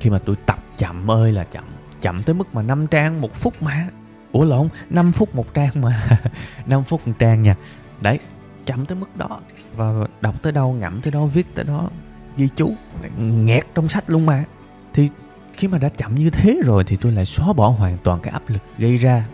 khi 0.00 0.10
mà 0.10 0.18
tôi 0.18 0.36
tập 0.46 0.64
chậm 0.78 1.10
ơi 1.10 1.32
là 1.32 1.44
chậm 1.44 1.64
chậm 2.02 2.22
tới 2.22 2.34
mức 2.34 2.54
mà 2.54 2.62
năm 2.62 2.86
trang 2.86 3.20
một 3.20 3.34
phút 3.34 3.62
mà. 3.62 3.88
Ủa 4.32 4.44
lộn 4.44 4.68
5 4.90 5.12
phút 5.12 5.34
một 5.34 5.54
trang 5.54 5.70
mà. 5.74 6.20
5 6.66 6.84
phút 6.84 7.08
một 7.08 7.14
trang 7.18 7.42
nha. 7.42 7.56
Đấy, 8.00 8.18
chậm 8.66 8.86
tới 8.86 8.98
mức 8.98 9.16
đó. 9.16 9.40
Và 9.74 9.92
đọc 10.20 10.42
tới 10.42 10.52
đâu 10.52 10.72
ngậm 10.72 11.00
tới 11.00 11.12
đó, 11.12 11.26
viết 11.26 11.54
tới 11.54 11.64
đó, 11.64 11.90
ghi 12.36 12.48
chú 12.56 12.74
nghẹt 13.18 13.66
trong 13.74 13.88
sách 13.88 14.10
luôn 14.10 14.26
mà. 14.26 14.44
Thì 14.92 15.08
khi 15.52 15.68
mà 15.68 15.78
đã 15.78 15.88
chậm 15.88 16.14
như 16.14 16.30
thế 16.30 16.60
rồi 16.64 16.84
thì 16.84 16.96
tôi 16.96 17.12
lại 17.12 17.24
xóa 17.24 17.52
bỏ 17.52 17.68
hoàn 17.68 17.98
toàn 17.98 18.20
cái 18.20 18.32
áp 18.32 18.42
lực 18.48 18.62
gây 18.78 18.96
ra 18.96 19.24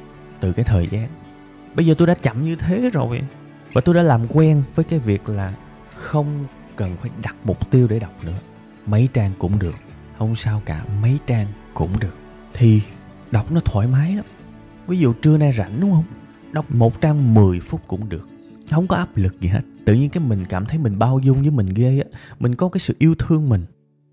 từ 0.41 0.53
cái 0.53 0.65
thời 0.65 0.87
gian 0.87 1.09
bây 1.79 1.87
giờ 1.87 1.95
tôi 1.99 2.07
đã 2.07 2.15
chậm 2.15 2.45
như 2.45 2.57
thế 2.57 2.91
rồi. 2.93 3.21
Và 3.73 3.81
tôi 3.81 3.95
đã 3.95 4.03
làm 4.03 4.27
quen 4.29 4.63
với 4.75 4.85
cái 4.85 4.99
việc 4.99 5.29
là 5.29 5.55
không 5.95 6.45
cần 6.77 6.97
phải 6.97 7.11
đặt 7.23 7.37
mục 7.45 7.71
tiêu 7.71 7.89
để 7.89 7.99
đọc 7.99 8.25
nữa. 8.25 8.39
Mấy 8.87 9.09
trang 9.13 9.33
cũng 9.39 9.59
được, 9.59 9.75
không 10.19 10.35
sao 10.35 10.63
cả, 10.65 10.85
mấy 11.03 11.19
trang 11.27 11.47
cũng 11.75 11.99
được. 12.01 12.15
Thì 12.55 12.83
đọc 13.31 13.53
nó 13.53 13.61
thoải 13.61 13.87
mái 13.87 14.17
lắm. 14.17 14.25
Ví 14.87 14.99
dụ 14.99 15.13
trưa 15.13 15.37
nay 15.39 15.53
rảnh 15.59 15.81
đúng 15.81 15.91
không? 15.91 16.05
Đọc 16.53 16.71
một 16.71 17.01
trang 17.01 17.35
10 17.35 17.61
phút 17.61 17.81
cũng 17.87 18.09
được. 18.09 18.29
Không 18.71 18.87
có 18.87 18.97
áp 18.97 19.17
lực 19.17 19.41
gì 19.41 19.49
hết. 19.49 19.63
Tự 19.85 19.95
nhiên 19.95 20.11
cái 20.11 20.23
mình 20.23 20.45
cảm 20.49 20.67
thấy 20.67 20.79
mình 20.79 20.99
bao 20.99 21.19
dung 21.19 21.43
với 21.43 21.51
mình 21.51 21.67
ghê 21.67 22.03
á. 22.05 22.19
Mình 22.39 22.55
có 22.55 22.69
cái 22.69 22.81
sự 22.81 22.97
yêu 22.99 23.15
thương 23.19 23.49
mình. 23.49 23.65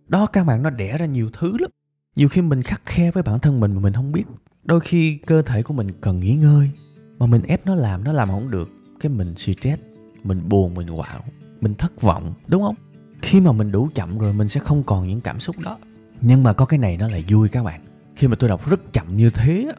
Đó, 0.07 0.25
các 0.25 0.43
bạn, 0.43 0.63
nó 0.63 0.69
đẻ 0.69 0.97
ra 0.97 1.05
nhiều 1.05 1.29
thứ 1.33 1.57
lắm. 1.57 1.69
Nhiều 2.15 2.27
khi 2.27 2.41
mình 2.41 2.61
khắc 2.61 2.81
khe 2.85 3.11
với 3.11 3.23
bản 3.23 3.39
thân 3.39 3.59
mình 3.59 3.73
mà 3.73 3.81
mình 3.81 3.93
không 3.93 4.11
biết. 4.11 4.23
Đôi 4.63 4.79
khi 4.79 5.17
cơ 5.17 5.41
thể 5.41 5.63
của 5.63 5.73
mình 5.73 5.91
cần 6.01 6.19
nghỉ 6.19 6.35
ngơi 6.35 6.71
mà 7.19 7.25
mình 7.25 7.41
ép 7.43 7.65
nó 7.65 7.75
làm 7.75 8.03
nó 8.03 8.13
làm 8.13 8.29
không 8.29 8.51
được. 8.51 8.69
Cái 8.99 9.09
mình 9.09 9.35
stress, 9.35 9.81
mình 10.23 10.49
buồn, 10.49 10.73
mình 10.73 10.87
quạo, 10.95 11.23
mình 11.61 11.73
thất 11.75 12.01
vọng, 12.01 12.33
đúng 12.47 12.63
không? 12.63 12.75
Khi 13.21 13.41
mà 13.41 13.51
mình 13.51 13.71
đủ 13.71 13.89
chậm 13.95 14.17
rồi, 14.17 14.33
mình 14.33 14.47
sẽ 14.47 14.59
không 14.59 14.83
còn 14.83 15.07
những 15.07 15.21
cảm 15.21 15.39
xúc 15.39 15.59
đó. 15.59 15.77
Nhưng 16.21 16.43
mà 16.43 16.53
có 16.53 16.65
cái 16.65 16.79
này 16.79 16.97
nó 16.97 17.07
là 17.07 17.19
vui 17.27 17.49
các 17.49 17.63
bạn. 17.63 17.81
Khi 18.15 18.27
mà 18.27 18.35
tôi 18.35 18.49
đọc 18.49 18.69
rất 18.69 18.93
chậm 18.93 19.17
như 19.17 19.29
thế 19.29 19.71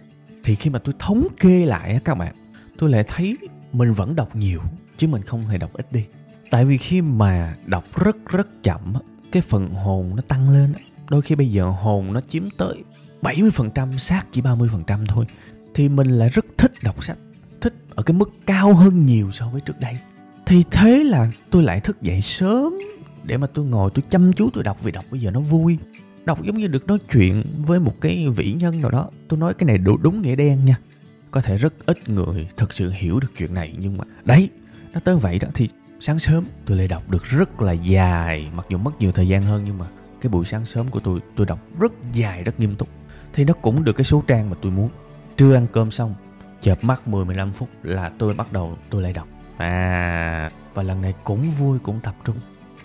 thì 0.45 0.55
khi 0.55 0.71
mà 0.71 0.79
tôi 0.79 0.95
thống 0.99 1.27
kê 1.41 1.67
lại 1.67 2.01
các 2.05 2.15
bạn, 2.15 2.35
tôi 2.79 2.91
lại 2.91 3.05
thấy 3.09 3.39
mình 3.73 3.93
vẫn 3.93 4.17
đọc 4.17 4.37
nhiều, 4.37 4.61
chứ 4.97 5.09
mình 5.09 5.23
không 5.23 5.47
hề 5.47 5.59
đọc 5.59 5.73
ít 5.73 5.93
đi. 5.93 6.07
Tại 6.51 6.65
vì 6.65 6.77
khi 6.77 7.03
mà 7.03 7.55
đọc 7.67 7.85
rất 7.95 8.17
rất 8.29 8.63
chậm 8.63 8.95
cái 9.33 9.43
phần 9.43 9.75
hồn 9.75 10.17
nó 10.17 10.23
tăng 10.29 10.51
lên 10.51 10.73
đôi 11.11 11.23
khi 11.23 11.35
bây 11.35 11.51
giờ 11.51 11.65
hồn 11.65 12.13
nó 12.13 12.21
chiếm 12.21 12.43
tới 12.59 12.85
70% 13.23 13.99
sát 13.99 14.27
chỉ 14.33 14.41
30% 14.41 15.07
thôi. 15.07 15.27
Thì 15.75 15.89
mình 15.89 16.07
lại 16.07 16.29
rất 16.29 16.47
thích 16.59 16.73
đọc 16.83 17.05
sách 17.05 17.19
thích 17.61 17.75
ở 17.95 18.03
cái 18.03 18.17
mức 18.17 18.31
cao 18.47 18.75
hơn 18.75 19.07
nhiều 19.07 19.31
so 19.33 19.49
với 19.49 19.61
trước 19.61 19.81
đây. 19.81 19.99
Thì 20.47 20.65
thế 20.71 21.05
là 21.05 21.31
tôi 21.51 21.63
lại 21.63 21.81
thức 21.81 22.03
dậy 22.03 22.21
sớm 22.21 22.75
để 23.25 23.37
mà 23.37 23.47
tôi 23.47 23.65
ngồi 23.65 23.91
tôi 23.95 24.03
chăm 24.11 24.33
chú 24.33 24.51
tôi 24.53 24.65
đọc 24.65 24.83
vì 24.83 24.93
đọc 24.93 25.05
bây 25.11 25.21
giờ 25.21 25.31
nó 25.31 25.41
vui. 25.41 25.79
Đọc 26.25 26.43
giống 26.43 26.59
như 26.59 26.67
được 26.67 26.87
nói 26.87 26.99
chuyện 27.13 27.45
với 27.67 27.81
một 27.81 28.01
cái 28.01 28.29
vĩ 28.37 28.53
nhân 28.53 28.81
nào 28.81 28.91
đó. 28.91 29.11
Tôi 29.29 29.41
nói 29.41 29.55
cái 29.55 29.67
này 29.67 29.79
đúng, 29.79 30.03
đúng 30.03 30.23
nghĩa 30.23 30.37
đen 30.37 30.65
nha. 30.65 30.79
Có 31.31 31.41
thể 31.41 31.57
rất 31.57 31.87
ít 31.87 32.09
người 32.09 32.49
thực 32.57 32.73
sự 32.73 32.91
hiểu 32.91 33.21
được 33.21 33.33
chuyện 33.39 33.55
này 33.55 33.75
nhưng 33.79 33.99
mà 33.99 34.05
đấy 34.25 34.51
nó 34.93 35.01
tới 35.01 35.17
vậy 35.17 35.39
đó. 35.39 35.49
Thì 35.55 35.69
sáng 36.01 36.19
sớm 36.19 36.45
tôi 36.67 36.79
lại 36.79 36.89
đọc 36.89 37.11
được 37.11 37.25
rất 37.25 37.63
là 37.63 37.73
dài 37.73 38.51
mặc 38.55 38.67
dù 38.71 38.79
mất 38.79 39.01
nhiều 39.01 39.13
thời 39.13 39.29
gian 39.29 39.43
hơn 39.43 39.63
nhưng 39.67 39.79
mà 39.79 39.87
cái 40.21 40.31
buổi 40.31 40.45
sáng 40.45 40.65
sớm 40.65 40.89
của 40.89 41.01
tôi 41.01 41.21
tôi 41.37 41.47
đọc 41.47 41.59
rất 41.81 41.93
dài 42.13 42.43
rất 42.45 42.61
nghiêm 42.61 42.77
túc. 42.77 42.89
Thì 43.33 43.45
nó 43.45 43.53
cũng 43.53 43.85
được 43.85 43.93
cái 43.93 44.05
số 44.05 44.23
trang 44.27 44.51
mà 44.51 44.57
tôi 44.63 44.73
muốn. 44.73 44.89
Trưa 45.37 45.55
ăn 45.55 45.67
cơm 45.73 45.91
xong 45.91 46.15
chợp 46.61 46.85
mắt 46.85 47.09
10 47.09 47.25
15 47.25 47.53
phút 47.53 47.69
là 47.83 48.11
tôi 48.19 48.35
bắt 48.35 48.53
đầu, 48.53 48.79
tôi 48.91 49.03
lại 49.03 49.13
đọc. 49.13 49.29
À 49.57 50.51
và 50.75 50.83
lần 50.83 51.01
này 51.01 51.15
cũng 51.25 51.51
vui, 51.51 51.79
cũng 51.79 52.01
tập 52.03 52.15
trung. 52.25 52.37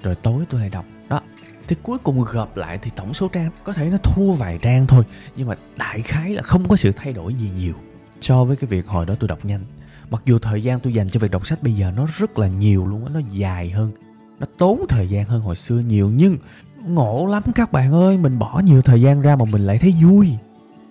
Rồi 0.04 0.16
tối 0.16 0.46
tôi 0.50 0.62
lại 0.62 0.70
đọc. 0.70 0.86
Đó, 1.10 1.22
thì 1.68 1.76
cuối 1.84 1.98
cùng 1.98 2.22
gộp 2.22 2.58
lại 2.58 2.80
thì 2.82 2.92
tổng 2.96 3.14
số 3.14 3.28
trang 3.28 3.52
có 3.64 3.74
thể 3.74 3.90
nó 3.90 3.98
thua 3.98 4.34
vài 4.34 4.60
trang 4.62 4.88
thôi, 4.88 5.04
nhưng 5.36 5.48
mà 5.48 5.56
đại 5.78 6.02
khái 6.02 6.34
là 6.34 6.42
không 6.42 6.68
có 6.68 6.76
sự 6.76 6.92
thay 6.92 7.14
đổi 7.14 7.34
gì 7.34 7.50
nhiều. 7.56 7.74
So 8.22 8.44
với 8.44 8.56
cái 8.56 8.68
việc 8.68 8.88
hồi 8.88 9.06
đó 9.06 9.16
tôi 9.20 9.28
đọc 9.28 9.46
nhanh. 9.46 9.66
Mặc 10.10 10.22
dù 10.26 10.40
thời 10.40 10.64
gian 10.64 10.80
tôi 10.80 10.94
dành 10.94 11.10
cho 11.10 11.20
việc 11.20 11.32
đọc 11.32 11.48
sách 11.48 11.64
bây 11.64 11.74
giờ 11.74 11.92
nó 11.96 12.08
rất 12.18 12.40
là 12.40 12.48
nhiều 12.48 12.88
luôn 12.88 13.06
á, 13.06 13.12
nó 13.14 13.20
dài 13.32 13.70
hơn, 13.70 13.92
nó 14.40 14.48
tốn 14.58 14.86
thời 14.90 15.08
gian 15.08 15.26
hơn 15.26 15.42
hồi 15.42 15.56
xưa 15.56 15.80
nhiều, 15.80 16.10
nhưng 16.10 16.38
ngộ 16.86 17.26
lắm 17.26 17.44
các 17.56 17.72
bạn 17.72 17.92
ơi, 17.94 18.18
mình 18.18 18.40
bỏ 18.40 18.62
nhiều 18.66 18.82
thời 18.82 19.02
gian 19.02 19.22
ra 19.22 19.36
mà 19.36 19.46
mình 19.46 19.66
lại 19.66 19.78
thấy 19.78 19.96
vui. 20.04 20.38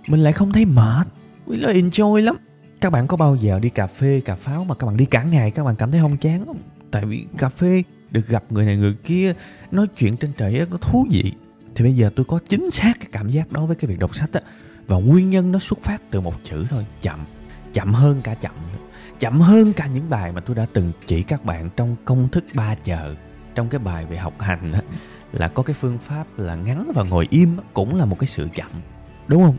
Mình 0.09 0.21
lại 0.21 0.33
không 0.33 0.53
thấy 0.53 0.65
mệt. 0.65 1.07
Quý 1.47 1.57
là 1.57 1.73
enjoy 1.73 2.21
lắm 2.21 2.37
các 2.81 2.91
bạn 2.91 3.07
có 3.07 3.17
bao 3.17 3.37
giờ 3.37 3.59
đi 3.59 3.69
cà 3.69 3.87
phê, 3.87 4.21
cà 4.25 4.35
pháo 4.35 4.65
mà 4.65 4.75
các 4.75 4.87
bạn 4.87 4.97
đi 4.97 5.05
cả 5.05 5.23
ngày 5.23 5.51
các 5.51 5.65
bạn 5.65 5.77
cảm 5.77 5.91
thấy 5.91 6.01
không 6.01 6.17
chán 6.17 6.47
không? 6.47 6.59
Tại 6.91 7.05
vì 7.05 7.27
cà 7.39 7.49
phê 7.49 7.83
được 8.11 8.27
gặp 8.27 8.45
người 8.51 8.65
này 8.65 8.77
người 8.77 8.95
kia, 9.05 9.35
nói 9.71 9.87
chuyện 9.97 10.17
trên 10.17 10.33
trời 10.37 10.59
rất 10.59 10.71
nó 10.71 10.77
thú 10.77 11.07
vị. 11.11 11.33
Thì 11.75 11.85
bây 11.85 11.97
giờ 11.97 12.11
tôi 12.17 12.25
có 12.25 12.39
chính 12.49 12.71
xác 12.71 12.93
cái 13.01 13.09
cảm 13.13 13.29
giác 13.29 13.53
đó 13.53 13.67
với 13.67 13.77
cái 13.77 13.89
việc 13.89 13.99
đọc 13.99 14.17
sách 14.17 14.33
á. 14.33 14.41
Và 14.87 14.97
nguyên 14.97 15.31
nhân 15.31 15.53
nó 15.53 15.59
xuất 15.59 15.79
phát 15.81 16.03
từ 16.11 16.21
một 16.21 16.35
chữ 16.45 16.67
thôi, 16.71 16.87
chậm. 17.03 17.27
Chậm 17.73 17.95
hơn 17.95 18.21
cả 18.23 18.35
chậm 18.35 18.53
chậm 19.21 19.41
hơn 19.41 19.73
cả 19.73 19.87
những 19.87 20.11
bài 20.11 20.33
mà 20.33 20.41
tôi 20.41 20.57
đã 20.57 20.67
từng 20.73 20.93
chỉ 21.07 21.23
các 21.23 21.45
bạn 21.45 21.71
trong 21.77 21.97
công 22.05 22.29
thức 22.29 22.45
ba 22.55 22.75
chờ 22.75 23.15
trong 23.55 23.69
cái 23.69 23.79
bài 23.79 24.07
về 24.07 24.17
học 24.17 24.35
hành 24.41 24.73
á, 24.73 24.81
là 25.33 25.49
có 25.49 25.63
cái 25.63 25.75
phương 25.75 25.99
pháp 25.99 26.39
là 26.39 26.55
ngắn 26.55 26.91
và 26.95 27.03
ngồi 27.03 27.27
im 27.31 27.57
cũng 27.75 27.95
là 27.95 28.05
một 28.05 28.19
cái 28.19 28.29
sự 28.29 28.49
chậm. 28.55 28.71
Đúng 29.27 29.43
không? 29.43 29.57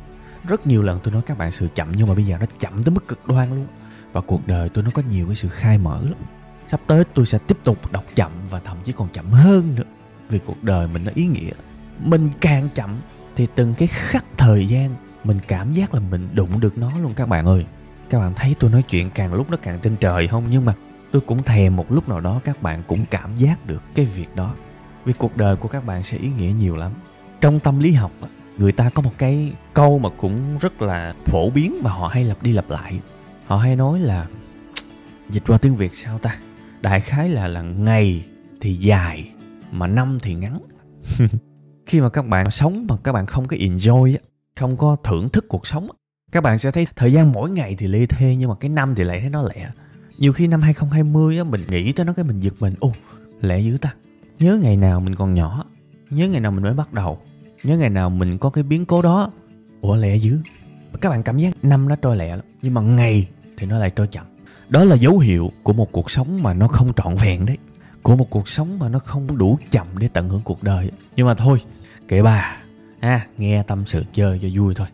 Rất 0.47 0.67
nhiều 0.67 0.83
lần 0.83 0.99
tôi 1.03 1.13
nói 1.13 1.21
các 1.25 1.37
bạn 1.37 1.51
sự 1.51 1.67
chậm 1.75 1.91
nhưng 1.95 2.07
mà 2.07 2.13
bây 2.13 2.25
giờ 2.25 2.37
nó 2.39 2.45
chậm 2.59 2.83
tới 2.83 2.91
mức 2.93 3.07
cực 3.07 3.27
đoan 3.27 3.55
luôn. 3.55 3.67
Và 4.11 4.21
cuộc 4.21 4.47
đời 4.47 4.69
tôi 4.69 4.83
nó 4.83 4.91
có 4.93 5.01
nhiều 5.09 5.25
cái 5.25 5.35
sự 5.35 5.47
khai 5.47 5.77
mở 5.77 5.99
lắm. 6.03 6.19
Sắp 6.67 6.81
tới 6.87 7.03
tôi 7.13 7.25
sẽ 7.25 7.37
tiếp 7.37 7.57
tục 7.63 7.91
đọc 7.91 8.03
chậm 8.15 8.31
và 8.49 8.59
thậm 8.59 8.77
chí 8.83 8.91
còn 8.91 9.07
chậm 9.13 9.31
hơn 9.31 9.75
nữa. 9.75 9.83
Vì 10.29 10.39
cuộc 10.39 10.63
đời 10.63 10.87
mình 10.87 11.03
nó 11.03 11.11
ý 11.15 11.25
nghĩa. 11.25 11.51
Mình 11.99 12.29
càng 12.41 12.69
chậm 12.75 13.01
thì 13.35 13.47
từng 13.55 13.73
cái 13.73 13.87
khắc 13.87 14.25
thời 14.37 14.67
gian, 14.67 14.95
mình 15.23 15.39
cảm 15.47 15.73
giác 15.73 15.93
là 15.93 15.99
mình 16.11 16.29
đụng 16.33 16.59
được 16.59 16.77
nó 16.77 16.91
luôn 16.99 17.13
các 17.13 17.29
bạn 17.29 17.45
ơi. 17.45 17.65
Các 18.09 18.19
bạn 18.19 18.33
thấy 18.35 18.55
tôi 18.59 18.71
nói 18.71 18.83
chuyện 18.83 19.09
càng 19.09 19.33
lúc 19.33 19.51
nó 19.51 19.57
càng 19.57 19.79
trên 19.79 19.95
trời 19.97 20.27
không? 20.27 20.43
Nhưng 20.49 20.65
mà 20.65 20.73
tôi 21.11 21.21
cũng 21.21 21.43
thèm 21.43 21.75
một 21.75 21.91
lúc 21.91 22.09
nào 22.09 22.19
đó 22.19 22.41
các 22.43 22.61
bạn 22.61 22.83
cũng 22.87 23.05
cảm 23.11 23.35
giác 23.35 23.65
được 23.65 23.83
cái 23.95 24.05
việc 24.05 24.35
đó. 24.35 24.55
Vì 25.05 25.13
cuộc 25.13 25.37
đời 25.37 25.55
của 25.55 25.67
các 25.67 25.85
bạn 25.85 26.03
sẽ 26.03 26.17
ý 26.17 26.29
nghĩa 26.29 26.51
nhiều 26.57 26.75
lắm. 26.75 26.91
Trong 27.41 27.59
tâm 27.59 27.79
lý 27.79 27.91
học 27.91 28.11
người 28.61 28.71
ta 28.71 28.89
có 28.89 29.01
một 29.01 29.13
cái 29.17 29.53
câu 29.73 29.99
mà 29.99 30.09
cũng 30.09 30.57
rất 30.57 30.81
là 30.81 31.13
phổ 31.25 31.49
biến 31.49 31.79
mà 31.83 31.91
họ 31.91 32.07
hay 32.07 32.23
lặp 32.23 32.43
đi 32.43 32.51
lặp 32.51 32.69
lại. 32.69 32.99
Họ 33.45 33.57
hay 33.57 33.75
nói 33.75 33.99
là, 33.99 34.27
dịch 35.29 35.43
qua 35.47 35.57
tiếng 35.57 35.75
việt 35.75 35.95
sao 35.95 36.19
ta? 36.19 36.37
Đại 36.81 36.99
khái 36.99 37.29
là 37.29 37.47
là 37.47 37.61
ngày 37.61 38.25
thì 38.61 38.73
dài, 38.73 39.31
mà 39.71 39.87
năm 39.87 40.17
thì 40.21 40.33
ngắn. 40.33 40.59
Khi 41.85 42.01
mà 42.01 42.09
các 42.09 42.25
bạn 42.27 42.51
sống 42.51 42.85
mà 42.89 42.95
các 43.03 43.11
bạn 43.11 43.25
không 43.25 43.47
có 43.47 43.57
enjoy 43.57 44.17
không 44.55 44.77
có 44.77 44.97
thưởng 45.03 45.29
thức 45.29 45.45
cuộc 45.49 45.67
sống 45.67 45.87
các 46.31 46.41
bạn 46.41 46.57
sẽ 46.57 46.71
thấy 46.71 46.87
thời 46.95 47.13
gian 47.13 47.31
mỗi 47.31 47.49
ngày 47.49 47.75
thì 47.77 47.87
lê 47.87 48.05
thê 48.05 48.35
nhưng 48.35 48.49
mà 48.49 48.55
cái 48.59 48.69
năm 48.69 48.95
thì 48.95 49.03
lại 49.03 49.19
thấy 49.19 49.29
nó 49.29 49.41
lẹ. 49.41 49.69
Nhiều 50.17 50.33
khi 50.33 50.47
năm 50.47 50.61
2020 50.61 51.37
á, 51.37 51.43
mình 51.43 51.61
nghĩ 51.67 51.91
tới 51.91 52.05
nó 52.05 52.13
cái 52.13 52.25
mình 52.25 52.39
giật 52.39 52.53
mình 52.59 52.75
ô 52.79 52.91
lẹ 53.41 53.59
dữ 53.59 53.77
ta. 53.77 53.93
Nhớ 54.39 54.59
ngày 54.61 54.77
nào 54.77 54.99
mình 54.99 55.15
còn 55.15 55.33
nhỏ, 55.33 55.65
nhớ 56.09 56.27
ngày 56.27 56.39
nào 56.39 56.51
mình 56.51 56.63
mới 56.63 56.73
bắt 56.73 56.93
đầu 56.93 57.19
nhớ 57.63 57.77
ngày 57.77 57.89
nào 57.89 58.09
mình 58.09 58.37
có 58.37 58.49
cái 58.49 58.63
biến 58.63 58.85
cố 58.85 59.01
đó. 59.01 59.31
Ủa 59.81 59.95
lẹ 59.95 60.15
dữ. 60.15 60.39
Các 61.01 61.09
bạn 61.09 61.23
cảm 61.23 61.37
giác 61.37 61.53
năm 61.63 61.89
nó 61.89 61.95
trôi 61.95 62.17
lẹ 62.17 62.35
lắm 62.35 62.45
nhưng 62.61 62.73
mà 62.73 62.81
ngày 62.81 63.27
thì 63.57 63.67
nó 63.67 63.79
lại 63.79 63.89
trôi 63.89 64.07
chậm. 64.07 64.25
Đó 64.69 64.83
là 64.83 64.95
dấu 64.95 65.19
hiệu 65.19 65.51
của 65.63 65.73
một 65.73 65.91
cuộc 65.91 66.11
sống 66.11 66.43
mà 66.43 66.53
nó 66.53 66.67
không 66.67 66.93
trọn 66.93 67.15
vẹn 67.15 67.45
đấy. 67.45 67.57
Của 68.03 68.15
một 68.15 68.29
cuộc 68.29 68.47
sống 68.47 68.79
mà 68.79 68.89
nó 68.89 68.99
không 68.99 69.37
đủ 69.37 69.57
chậm 69.71 69.87
để 69.97 70.07
tận 70.07 70.29
hưởng 70.29 70.41
cuộc 70.43 70.63
đời. 70.63 70.91
Nhưng 71.15 71.27
mà 71.27 71.33
thôi 71.33 71.61
kệ 72.07 72.21
bà. 72.21 72.57
À, 72.99 73.25
nghe 73.37 73.63
tâm 73.63 73.83
sự 73.85 74.03
chơi 74.13 74.39
cho 74.41 74.47
vui 74.53 74.73
thôi. 74.75 74.87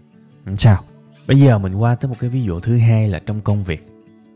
Sao? 0.57 0.83
Bây 1.27 1.39
giờ 1.39 1.57
mình 1.57 1.75
qua 1.75 1.95
tới 1.95 2.09
một 2.09 2.15
cái 2.19 2.29
ví 2.29 2.43
dụ 2.43 2.59
thứ 2.59 2.77
hai 2.77 3.09
là 3.09 3.19
trong 3.19 3.41
công 3.41 3.63
việc. 3.63 3.87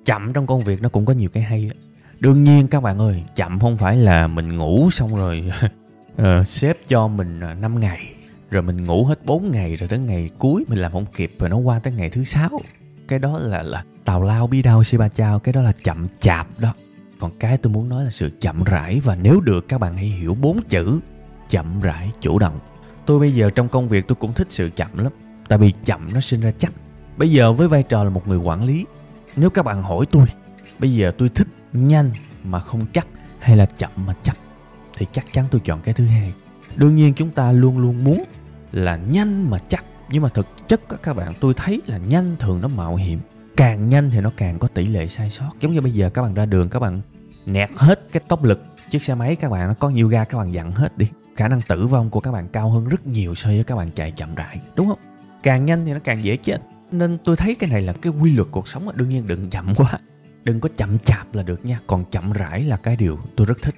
Chậm 0.05 0.33
trong 0.33 0.47
công 0.47 0.63
việc 0.63 0.81
nó 0.81 0.89
cũng 0.89 1.05
có 1.05 1.13
nhiều 1.13 1.29
cái 1.29 1.43
hay 1.43 1.65
đó. 1.65 1.75
đương 2.19 2.43
nhiên 2.43 2.67
các 2.67 2.83
bạn 2.83 2.99
ơi 2.99 3.23
chậm 3.35 3.59
không 3.59 3.77
phải 3.77 3.97
là 3.97 4.27
mình 4.27 4.57
ngủ 4.57 4.89
xong 4.91 5.15
rồi 5.15 5.51
uh, 6.21 6.47
sếp 6.47 6.77
cho 6.87 7.07
mình 7.07 7.39
5 7.39 7.79
ngày 7.79 7.99
rồi 8.51 8.63
mình 8.63 8.85
ngủ 8.85 9.05
hết 9.05 9.25
4 9.25 9.51
ngày 9.51 9.75
rồi 9.75 9.89
tới 9.89 9.99
ngày 9.99 10.29
cuối 10.37 10.65
mình 10.67 10.79
làm 10.79 10.91
không 10.91 11.05
kịp 11.15 11.35
rồi 11.39 11.49
nó 11.49 11.57
qua 11.57 11.79
tới 11.79 11.93
ngày 11.93 12.09
thứ 12.09 12.23
sáu. 12.23 12.61
Cái 13.07 13.19
đó 13.19 13.39
là 13.39 13.63
là 13.63 13.83
tào 14.05 14.21
lao 14.21 14.47
bi 14.47 14.61
đao 14.61 14.83
si 14.83 14.97
ba 14.97 15.09
chao, 15.09 15.39
cái 15.39 15.53
đó 15.53 15.61
là 15.61 15.71
chậm 15.83 16.07
chạp 16.19 16.59
đó. 16.59 16.73
Còn 17.19 17.31
cái 17.39 17.57
tôi 17.57 17.73
muốn 17.73 17.89
nói 17.89 18.03
là 18.03 18.09
sự 18.09 18.31
chậm 18.39 18.63
rãi 18.63 18.99
và 18.99 19.15
nếu 19.15 19.41
được 19.41 19.67
các 19.67 19.77
bạn 19.77 19.95
hãy 19.95 20.05
hiểu 20.05 20.35
bốn 20.35 20.61
chữ, 20.69 20.99
chậm 21.49 21.81
rãi 21.81 22.11
chủ 22.21 22.39
động. 22.39 22.59
Tôi 23.05 23.19
bây 23.19 23.33
giờ 23.33 23.49
trong 23.49 23.69
công 23.69 23.87
việc 23.87 24.07
tôi 24.07 24.15
cũng 24.15 24.33
thích 24.33 24.47
sự 24.49 24.69
chậm 24.75 24.97
lắm, 24.97 25.11
tại 25.47 25.59
vì 25.59 25.73
chậm 25.85 26.13
nó 26.13 26.19
sinh 26.19 26.41
ra 26.41 26.51
chắc. 26.57 26.73
Bây 27.17 27.31
giờ 27.31 27.53
với 27.53 27.67
vai 27.67 27.83
trò 27.83 28.03
là 28.03 28.09
một 28.09 28.27
người 28.27 28.37
quản 28.37 28.63
lý, 28.63 28.85
nếu 29.35 29.49
các 29.49 29.65
bạn 29.65 29.83
hỏi 29.83 30.05
tôi, 30.11 30.25
bây 30.79 30.93
giờ 30.93 31.11
tôi 31.17 31.29
thích 31.29 31.47
nhanh 31.73 32.11
mà 32.43 32.59
không 32.59 32.85
chắc 32.93 33.07
hay 33.39 33.57
là 33.57 33.65
chậm 33.65 33.91
mà 33.95 34.15
chắc? 34.23 34.37
thì 35.01 35.07
chắc 35.11 35.33
chắn 35.33 35.45
tôi 35.51 35.61
chọn 35.65 35.81
cái 35.81 35.93
thứ 35.93 36.05
hai. 36.05 36.33
Đương 36.75 36.95
nhiên 36.95 37.13
chúng 37.13 37.29
ta 37.29 37.51
luôn 37.51 37.77
luôn 37.77 38.03
muốn 38.03 38.23
là 38.71 38.95
nhanh 38.95 39.49
mà 39.49 39.57
chắc. 39.67 39.85
Nhưng 40.09 40.23
mà 40.23 40.29
thực 40.29 40.47
chất 40.67 40.81
các 41.03 41.13
bạn, 41.13 41.33
tôi 41.39 41.53
thấy 41.53 41.81
là 41.85 41.97
nhanh 41.97 42.35
thường 42.39 42.61
nó 42.61 42.67
mạo 42.67 42.95
hiểm. 42.95 43.19
Càng 43.57 43.89
nhanh 43.89 44.11
thì 44.11 44.19
nó 44.19 44.31
càng 44.37 44.59
có 44.59 44.67
tỷ 44.67 44.85
lệ 44.85 45.07
sai 45.07 45.29
sót. 45.29 45.51
Giống 45.59 45.73
như 45.73 45.81
bây 45.81 45.91
giờ 45.91 46.09
các 46.09 46.21
bạn 46.21 46.33
ra 46.33 46.45
đường, 46.45 46.69
các 46.69 46.79
bạn 46.79 47.01
nẹt 47.45 47.69
hết 47.75 48.07
cái 48.11 48.23
tốc 48.27 48.43
lực 48.43 48.63
chiếc 48.89 49.03
xe 49.03 49.15
máy, 49.15 49.35
các 49.35 49.49
bạn, 49.51 49.67
nó 49.67 49.73
có 49.73 49.89
nhiều 49.89 50.07
ga 50.07 50.23
các 50.23 50.37
bạn 50.37 50.53
dặn 50.53 50.71
hết 50.71 50.97
đi. 50.97 51.09
Khả 51.35 51.47
năng 51.47 51.61
tử 51.61 51.87
vong 51.87 52.09
của 52.09 52.19
các 52.19 52.31
bạn 52.31 52.47
cao 52.47 52.69
hơn 52.69 52.89
rất 52.89 53.07
nhiều 53.07 53.35
so 53.35 53.49
với 53.49 53.63
các 53.63 53.75
bạn 53.75 53.89
chạy 53.95 54.11
chậm 54.11 54.35
rãi, 54.35 54.59
đúng 54.75 54.87
không? 54.87 54.99
Càng 55.43 55.65
nhanh 55.65 55.85
thì 55.85 55.93
nó 55.93 55.99
càng 56.03 56.23
dễ 56.23 56.37
chết. 56.37 56.57
Nên 56.91 57.17
tôi 57.23 57.35
thấy 57.35 57.55
cái 57.55 57.69
này 57.69 57.81
là 57.81 57.93
cái 57.93 58.13
quy 58.21 58.35
luật 58.35 58.47
cuộc 58.51 58.67
sống 58.67 58.89
đương 58.95 59.09
nhiên 59.09 59.27
đừng 59.27 59.49
chậm 59.49 59.75
quá. 59.75 59.99
Đừng 60.43 60.59
có 60.59 60.69
chậm 60.77 60.99
chạp 60.99 61.35
là 61.35 61.43
được 61.43 61.65
nha. 61.65 61.79
Còn 61.87 62.05
chậm 62.11 62.31
rãi 62.31 62.63
là 62.63 62.77
cái 62.77 62.95
điều 62.95 63.19
tôi 63.35 63.47
rất 63.47 63.61
thích 63.61 63.75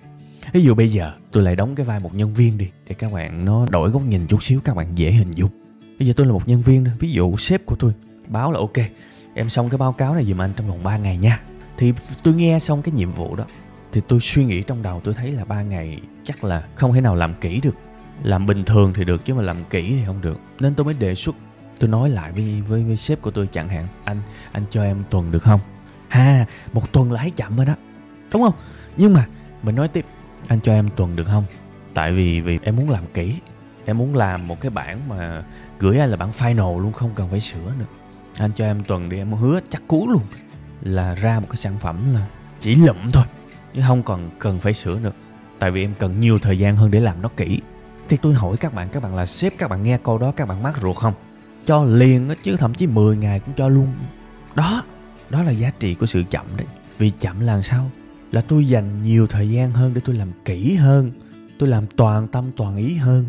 ví 0.52 0.64
dụ 0.64 0.76
bây 0.76 0.92
giờ 0.92 1.12
tôi 1.32 1.44
lại 1.44 1.56
đóng 1.56 1.76
cái 1.76 1.86
vai 1.86 2.00
một 2.00 2.16
nhân 2.16 2.34
viên 2.34 2.58
đi 2.58 2.70
để 2.88 2.94
các 2.94 3.14
bạn 3.14 3.46
nó 3.46 3.66
đổi 3.70 3.90
góc 3.90 4.02
nhìn 4.02 4.28
chút 4.28 4.44
xíu 4.44 4.60
các 4.64 4.76
bạn 4.76 4.88
dễ 4.96 5.12
hình 5.12 5.32
dung. 5.32 5.50
Bây 6.00 6.08
giờ 6.08 6.14
tôi 6.18 6.28
là 6.28 6.34
một 6.34 6.48
nhân 6.48 6.62
viên 6.62 6.86
ví 7.00 7.12
dụ 7.12 7.38
sếp 7.38 7.66
của 7.66 7.76
tôi 7.76 7.94
báo 8.28 8.52
là 8.52 8.60
ok 8.60 8.78
em 9.34 9.50
xong 9.50 9.70
cái 9.70 9.78
báo 9.78 9.94
cáo 9.94 10.16
này 10.16 10.26
giùm 10.26 10.42
anh 10.42 10.54
trong 10.56 10.68
vòng 10.68 10.84
3 10.84 10.98
ngày 10.98 11.18
nha. 11.18 11.40
Thì 11.78 11.94
tôi 12.24 12.34
nghe 12.34 12.60
xong 12.60 12.82
cái 12.82 12.94
nhiệm 12.96 13.10
vụ 13.10 13.36
đó 13.36 13.46
thì 13.92 14.02
tôi 14.08 14.20
suy 14.22 14.46
nghĩ 14.46 14.64
trong 14.64 14.84
đầu 14.84 15.02
tôi 15.04 15.14
thấy 15.14 15.32
là 15.32 15.46
ba 15.46 15.62
ngày 15.62 16.00
chắc 16.24 16.44
là 16.44 16.64
không 16.76 16.94
thể 16.94 17.02
nào 17.02 17.16
làm 17.16 17.34
kỹ 17.42 17.60
được. 17.64 17.76
Làm 18.24 18.46
bình 18.46 18.64
thường 18.66 18.94
thì 18.96 19.06
được 19.06 19.26
chứ 19.26 19.34
mà 19.34 19.42
làm 19.42 19.58
kỹ 19.70 19.90
thì 19.90 20.06
không 20.06 20.22
được. 20.22 20.40
Nên 20.60 20.76
tôi 20.76 20.86
mới 20.86 20.94
đề 20.94 21.16
xuất 21.16 21.36
tôi 21.80 21.90
nói 21.90 22.10
lại 22.10 22.32
với 22.32 22.62
với, 22.62 22.84
với 22.84 22.98
sếp 22.98 23.22
của 23.22 23.32
tôi 23.32 23.48
chẳng 23.52 23.70
hạn 23.70 23.88
anh 24.04 24.22
anh 24.52 24.64
cho 24.72 24.84
em 24.84 25.04
tuần 25.10 25.32
được 25.32 25.44
không? 25.44 25.60
Ha 26.10 26.46
một 26.74 26.92
tuần 26.92 27.12
là 27.12 27.22
thấy 27.22 27.32
chậm 27.32 27.58
rồi 27.58 27.66
đó. 27.66 27.76
Đúng 28.32 28.42
không? 28.42 28.54
Nhưng 28.98 29.14
mà 29.14 29.28
mình 29.64 29.76
nói 29.76 29.88
tiếp 29.88 30.06
anh 30.48 30.60
cho 30.64 30.74
em 30.74 30.90
tuần 30.96 31.16
được 31.16 31.24
không? 31.24 31.44
Tại 31.94 32.12
vì 32.12 32.42
vì 32.42 32.60
em 32.64 32.76
muốn 32.76 32.90
làm 32.90 33.04
kỹ. 33.14 33.40
Em 33.86 33.98
muốn 33.98 34.16
làm 34.16 34.48
một 34.48 34.62
cái 34.62 34.70
bản 34.70 35.10
mà 35.10 35.44
gửi 35.80 36.00
anh 36.00 36.10
là 36.10 36.18
bản 36.18 36.32
final 36.38 36.80
luôn, 36.80 36.94
không 36.94 37.12
cần 37.16 37.30
phải 37.30 37.40
sửa 37.40 37.74
nữa. 37.80 37.86
Anh 38.38 38.52
cho 38.56 38.66
em 38.66 38.84
tuần 38.84 39.10
đi, 39.10 39.18
em 39.18 39.32
hứa 39.32 39.60
chắc 39.70 39.88
cú 39.88 40.08
luôn. 40.08 40.22
Là 40.82 41.16
ra 41.16 41.40
một 41.40 41.48
cái 41.50 41.58
sản 41.58 41.80
phẩm 41.80 42.14
là 42.14 42.28
chỉ 42.60 42.76
lụm 42.76 43.12
thôi, 43.12 43.24
chứ 43.76 43.82
không 43.88 44.04
còn 44.04 44.30
cần 44.40 44.60
phải 44.60 44.74
sửa 44.74 45.00
nữa. 45.00 45.12
Tại 45.60 45.72
vì 45.72 45.84
em 45.84 45.94
cần 46.00 46.20
nhiều 46.20 46.40
thời 46.40 46.60
gian 46.60 46.76
hơn 46.76 46.92
để 46.92 47.00
làm 47.00 47.22
nó 47.22 47.30
kỹ. 47.38 47.60
Thì 48.10 48.18
tôi 48.18 48.34
hỏi 48.34 48.58
các 48.58 48.74
bạn 48.74 48.90
các 48.90 49.04
bạn 49.04 49.16
là 49.16 49.26
sếp, 49.26 49.54
các 49.58 49.70
bạn 49.70 49.84
nghe 49.84 49.98
câu 50.04 50.18
đó, 50.18 50.32
các 50.36 50.48
bạn 50.48 50.64
mắc 50.64 50.78
ruột 50.82 50.96
không? 50.96 51.14
Cho 51.66 51.84
liền 51.84 52.30
á, 52.30 52.36
chứ 52.44 52.58
thậm 52.58 52.74
chí 52.74 52.88
10 52.88 53.18
ngày 53.18 53.40
cũng 53.40 53.54
cho 53.56 53.68
luôn. 53.68 53.88
Đó 54.56 54.84
đó 55.30 55.44
là 55.44 55.52
giá 55.52 55.72
trị 55.80 55.94
của 55.94 56.06
sự 56.06 56.24
chậm 56.30 56.46
đấy. 56.58 56.68
Vì 56.98 57.10
chậm 57.10 57.40
là 57.40 57.62
sao? 57.62 57.90
Là 58.34 58.42
tôi 58.42 58.68
dành 58.68 59.02
nhiều 59.02 59.28
thời 59.28 59.50
gian 59.50 59.72
hơn 59.72 59.94
để 59.94 60.02
tôi 60.06 60.16
làm 60.16 60.32
kỹ 60.46 60.76
hơn 60.76 61.12
tôi 61.60 61.70
làm 61.70 61.88
toàn 61.88 62.28
tâm 62.28 62.52
toàn 62.56 62.76
ý 62.76 62.96
hơn. 62.96 63.26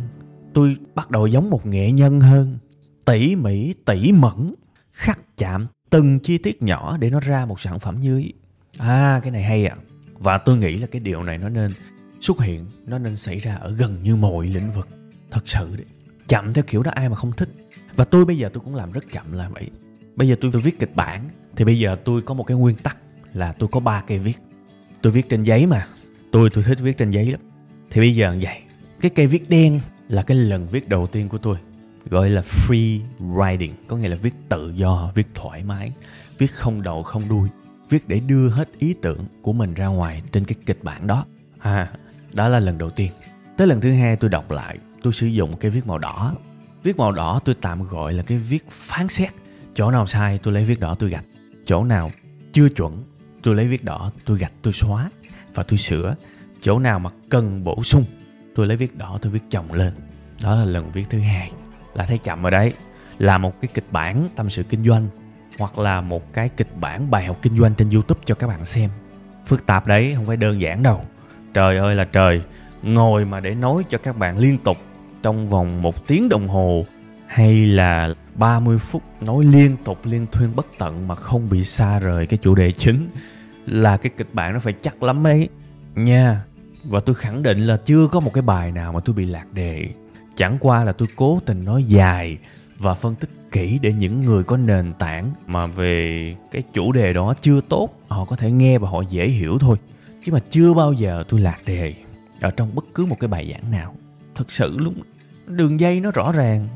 Tôi 0.55 0.77
bắt 0.95 1.11
đầu 1.11 1.27
giống 1.27 1.51
một 1.51 1.67
nghệ 1.67 1.93
nhân 1.93 2.21
hơn 2.21 2.59
tỉ 3.05 3.37
mỉ 3.37 3.75
tỉ 3.85 4.13
mẩn 4.13 4.55
khắc 4.93 5.37
chạm 5.37 5.67
từng 5.91 6.19
chi 6.19 6.39
tiết 6.39 6.63
nhỏ 6.63 6.97
để 7.01 7.11
nó 7.11 7.21
ra 7.21 7.47
một 7.47 7.61
sản 7.61 7.79
phẩm 7.79 8.01
như 8.01 8.29
à 8.79 9.21
cái 9.23 9.31
này 9.31 9.43
hay 9.43 9.67
à 9.67 9.77
và 10.19 10.39
tôi 10.39 10.57
nghĩ 10.57 10.79
là 10.79 10.87
cái 10.87 11.01
điều 11.01 11.23
này 11.23 11.39
nó 11.39 11.49
nên 11.49 11.73
xuất 12.21 12.41
hiện 12.41 12.67
nó 12.87 12.99
nên 12.99 13.17
xảy 13.17 13.39
ra 13.39 13.55
ở 13.55 13.75
gần 13.75 14.03
như 14.03 14.17
mọi 14.17 14.49
lĩnh 14.49 14.71
vực 14.71 14.89
thật 15.31 15.43
sự 15.45 15.77
đấy. 15.77 15.87
Chậm 16.29 16.53
theo 16.55 16.65
kiểu 16.67 16.83
đó 16.83 16.91
ai 16.95 17.09
mà 17.09 17.15
không 17.15 17.33
thích. 17.33 17.49
Và 17.97 18.05
tôi 18.05 18.25
bây 18.25 18.39
giờ 18.39 18.51
tôi 18.53 18.63
cũng 18.65 18.75
làm 18.75 18.93
rất 18.93 19.05
chậm 19.13 19.33
là 19.33 19.49
vậy. 19.49 19.71
Bây 20.17 20.29
giờ 20.29 20.37
tôi, 20.41 20.51
tôi 20.53 20.63
viết 20.63 20.79
kịch 20.79 20.97
bản 20.97 21.29
thì 21.57 21.65
bây 21.65 21.79
giờ 21.79 21.97
tôi 22.05 22.23
có 22.23 22.35
một 22.35 22.45
cái 22.45 22.57
nguyên 22.57 22.77
tắc 22.77 22.97
là 23.33 23.53
tôi 23.53 23.69
có 23.73 23.81
ba 23.81 24.01
cây 24.07 24.19
viết 24.19 24.37
tôi 25.05 25.13
viết 25.13 25.29
trên 25.29 25.43
giấy 25.43 25.67
mà. 25.67 25.87
Tôi 26.31 26.51
tôi 26.51 26.65
thích 26.65 26.79
viết 26.81 26.99
trên 26.99 27.11
giấy 27.11 27.31
lắm. 27.31 27.41
Thì 27.91 28.01
bây 28.01 28.15
giờ 28.15 28.37
vậy. 28.41 28.63
Cái 29.01 29.11
cây 29.11 29.27
viết 29.27 29.51
đen 29.51 29.81
là 30.09 30.23
cái 30.23 30.37
lần 30.37 30.67
viết 30.67 30.89
đầu 30.89 31.07
tiên 31.07 31.29
của 31.29 31.39
tôi 31.39 31.57
gọi 32.11 32.31
là 32.31 32.43
free 32.43 33.01
writing 33.19 33.71
có 33.89 33.97
nghĩa 33.97 34.09
là 34.09 34.17
viết 34.17 34.35
tự 34.49 34.73
do 34.77 35.13
viết 35.15 35.27
thoải 35.35 35.65
mái 35.65 35.93
viết 36.39 36.53
không 36.53 36.83
đầu 36.83 37.03
không 37.03 37.29
đuôi 37.29 37.49
viết 37.89 38.09
để 38.09 38.21
đưa 38.21 38.49
hết 38.49 38.69
ý 38.79 38.95
tưởng 39.03 39.27
của 39.43 39.53
mình 39.53 39.75
ra 39.75 39.87
ngoài 39.87 40.23
trên 40.33 40.45
cái 40.45 40.55
kịch 40.67 40.79
bản 40.85 41.07
đó. 41.07 41.27
À, 41.59 41.91
đó 42.33 42.49
là 42.49 42.59
lần 42.59 42.79
đầu 42.79 42.91
tiên. 42.91 43.13
Tới 43.57 43.67
lần 43.67 43.81
thứ 43.81 43.93
hai 43.93 44.17
tôi 44.17 44.31
đọc 44.31 44.51
lại 44.51 44.79
tôi 45.03 45.13
sử 45.13 45.27
dụng 45.27 45.57
cái 45.57 45.71
viết 45.71 45.87
màu 45.87 45.99
đỏ. 45.99 46.35
Viết 46.83 46.97
màu 46.97 47.13
đỏ 47.13 47.41
tôi 47.45 47.55
tạm 47.61 47.83
gọi 47.83 48.13
là 48.13 48.23
cái 48.23 48.39
viết 48.39 48.71
phán 48.71 49.09
xét. 49.09 49.33
Chỗ 49.75 49.91
nào 49.91 50.07
sai 50.07 50.39
tôi 50.39 50.55
lấy 50.55 50.65
viết 50.65 50.81
đỏ 50.81 50.95
tôi 50.95 51.11
gạch. 51.11 51.25
Chỗ 51.67 51.85
nào 51.85 52.11
chưa 52.53 52.69
chuẩn 52.69 53.05
tôi 53.45 53.55
lấy 53.55 53.67
viết 53.67 53.85
đỏ, 53.85 54.11
tôi 54.25 54.39
gạch, 54.39 54.53
tôi 54.63 54.73
xóa 54.73 55.11
và 55.55 55.63
tôi 55.63 55.79
sửa. 55.79 56.15
Chỗ 56.63 56.79
nào 56.79 56.99
mà 56.99 57.11
cần 57.29 57.65
bổ 57.65 57.83
sung, 57.83 58.05
tôi 58.55 58.67
lấy 58.67 58.77
viết 58.77 58.97
đỏ, 58.97 59.19
tôi 59.23 59.33
viết 59.33 59.43
chồng 59.51 59.73
lên. 59.73 59.93
Đó 60.43 60.55
là 60.55 60.65
lần 60.65 60.93
viết 60.93 61.05
thứ 61.11 61.19
hai. 61.19 61.53
Là 61.95 62.07
thấy 62.07 62.19
chậm 62.19 62.47
ở 62.47 62.51
đấy. 62.51 62.73
Là 63.19 63.39
một 63.39 63.61
cái 63.61 63.69
kịch 63.75 63.87
bản 63.91 64.29
tâm 64.37 64.51
sự 64.51 64.63
kinh 64.63 64.85
doanh, 64.85 65.09
hoặc 65.59 65.79
là 65.79 66.01
một 66.01 66.33
cái 66.33 66.49
kịch 66.49 66.77
bản 66.81 67.11
bài 67.11 67.25
học 67.25 67.39
kinh 67.43 67.59
doanh 67.59 67.75
trên 67.75 67.91
youtube 67.91 68.21
cho 68.25 68.35
các 68.35 68.47
bạn 68.47 68.65
xem. 68.65 68.91
Phức 69.47 69.67
tạp 69.67 69.87
đấy, 69.87 70.13
không 70.17 70.27
phải 70.27 70.37
đơn 70.37 70.61
giản 70.61 70.83
đâu. 70.83 71.05
Trời 71.55 71.77
ơi 71.77 71.95
là 71.95 72.05
trời. 72.05 72.43
Ngồi 72.83 73.25
mà 73.25 73.41
để 73.41 73.55
nói 73.55 73.85
cho 73.89 73.99
các 73.99 74.17
bạn 74.17 74.39
liên 74.39 74.59
tục 74.59 74.77
trong 75.23 75.47
vòng 75.47 75.83
một 75.83 76.07
tiếng 76.07 76.29
đồng 76.29 76.49
hồ, 76.49 76.87
hay 77.27 77.67
là 77.67 78.15
30 78.35 78.79
phút 78.79 79.03
nói 79.21 79.45
liên 79.45 79.77
tục, 79.85 79.99
liên 80.05 80.27
thuyên 80.33 80.57
bất 80.57 80.67
tận 80.79 81.09
mà 81.09 81.15
không 81.15 81.49
bị 81.51 81.65
xa 81.65 81.99
rời 81.99 82.27
cái 82.27 82.39
chủ 82.43 82.55
đề 82.55 82.73
chính 82.73 83.09
là 83.67 83.97
cái 83.97 84.13
kịch 84.17 84.35
bản 84.35 84.53
nó 84.53 84.61
phải 84.61 84.75
chắc 84.83 85.03
lắm 85.03 85.27
ấy. 85.27 85.49
Nha, 85.95 86.45
và 86.85 87.01
tôi 87.01 87.15
khẳng 87.15 87.43
định 87.43 87.67
là 87.67 87.77
chưa 87.77 88.07
có 88.07 88.21
một 88.21 88.33
cái 88.35 88.43
bài 88.43 88.73
nào 88.73 88.93
mà 88.93 89.01
tôi 89.01 89.15
bị 89.15 89.25
lạc 89.25 89.53
đề. 89.53 89.89
Chẳng 90.37 90.57
qua 90.61 90.85
là 90.85 90.93
tôi 90.93 91.09
cố 91.17 91.41
tình 91.47 91.65
nói 91.65 91.85
dài 91.85 92.39
và 92.79 92.95
phân 92.95 93.15
tích 93.15 93.31
kỹ 93.53 93.79
để 93.83 93.93
những 93.93 94.21
người 94.21 94.45
có 94.45 94.57
nền 94.57 94.93
tảng 94.99 95.31
mà 95.47 95.67
về 95.67 96.37
cái 96.53 96.63
chủ 96.73 96.93
đề 96.93 97.13
đó 97.13 97.35
chưa 97.41 97.61
tốt, 97.61 97.89
họ 98.09 98.25
có 98.25 98.37
thể 98.37 98.51
nghe 98.51 98.79
và 98.79 98.89
họ 98.89 99.03
dễ 99.03 99.29
hiểu 99.29 99.59
thôi. 99.59 99.77
Chứ 100.25 100.33
mà 100.33 100.41
chưa 100.51 100.75
bao 100.75 100.93
giờ 100.93 101.25
tôi 101.29 101.41
lạc 101.41 101.59
đề 101.67 101.95
ở 102.41 102.51
trong 102.51 102.75
bất 102.75 102.85
cứ 102.95 103.07
một 103.07 103.17
cái 103.21 103.29
bài 103.29 103.51
giảng 103.53 103.71
nào. 103.71 103.97
Thật 104.35 104.51
sự 104.51 104.79
luôn, 104.79 104.95
đường 105.47 105.81
dây 105.81 106.01
nó 106.01 106.11
rõ 106.11 106.33
ràng 106.33 106.67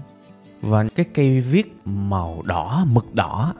và 0.60 0.84
cái 0.94 1.06
cây 1.14 1.40
viết 1.40 1.76
màu 1.84 2.42
đỏ, 2.46 2.84
mực 2.88 3.14
đỏ 3.14 3.54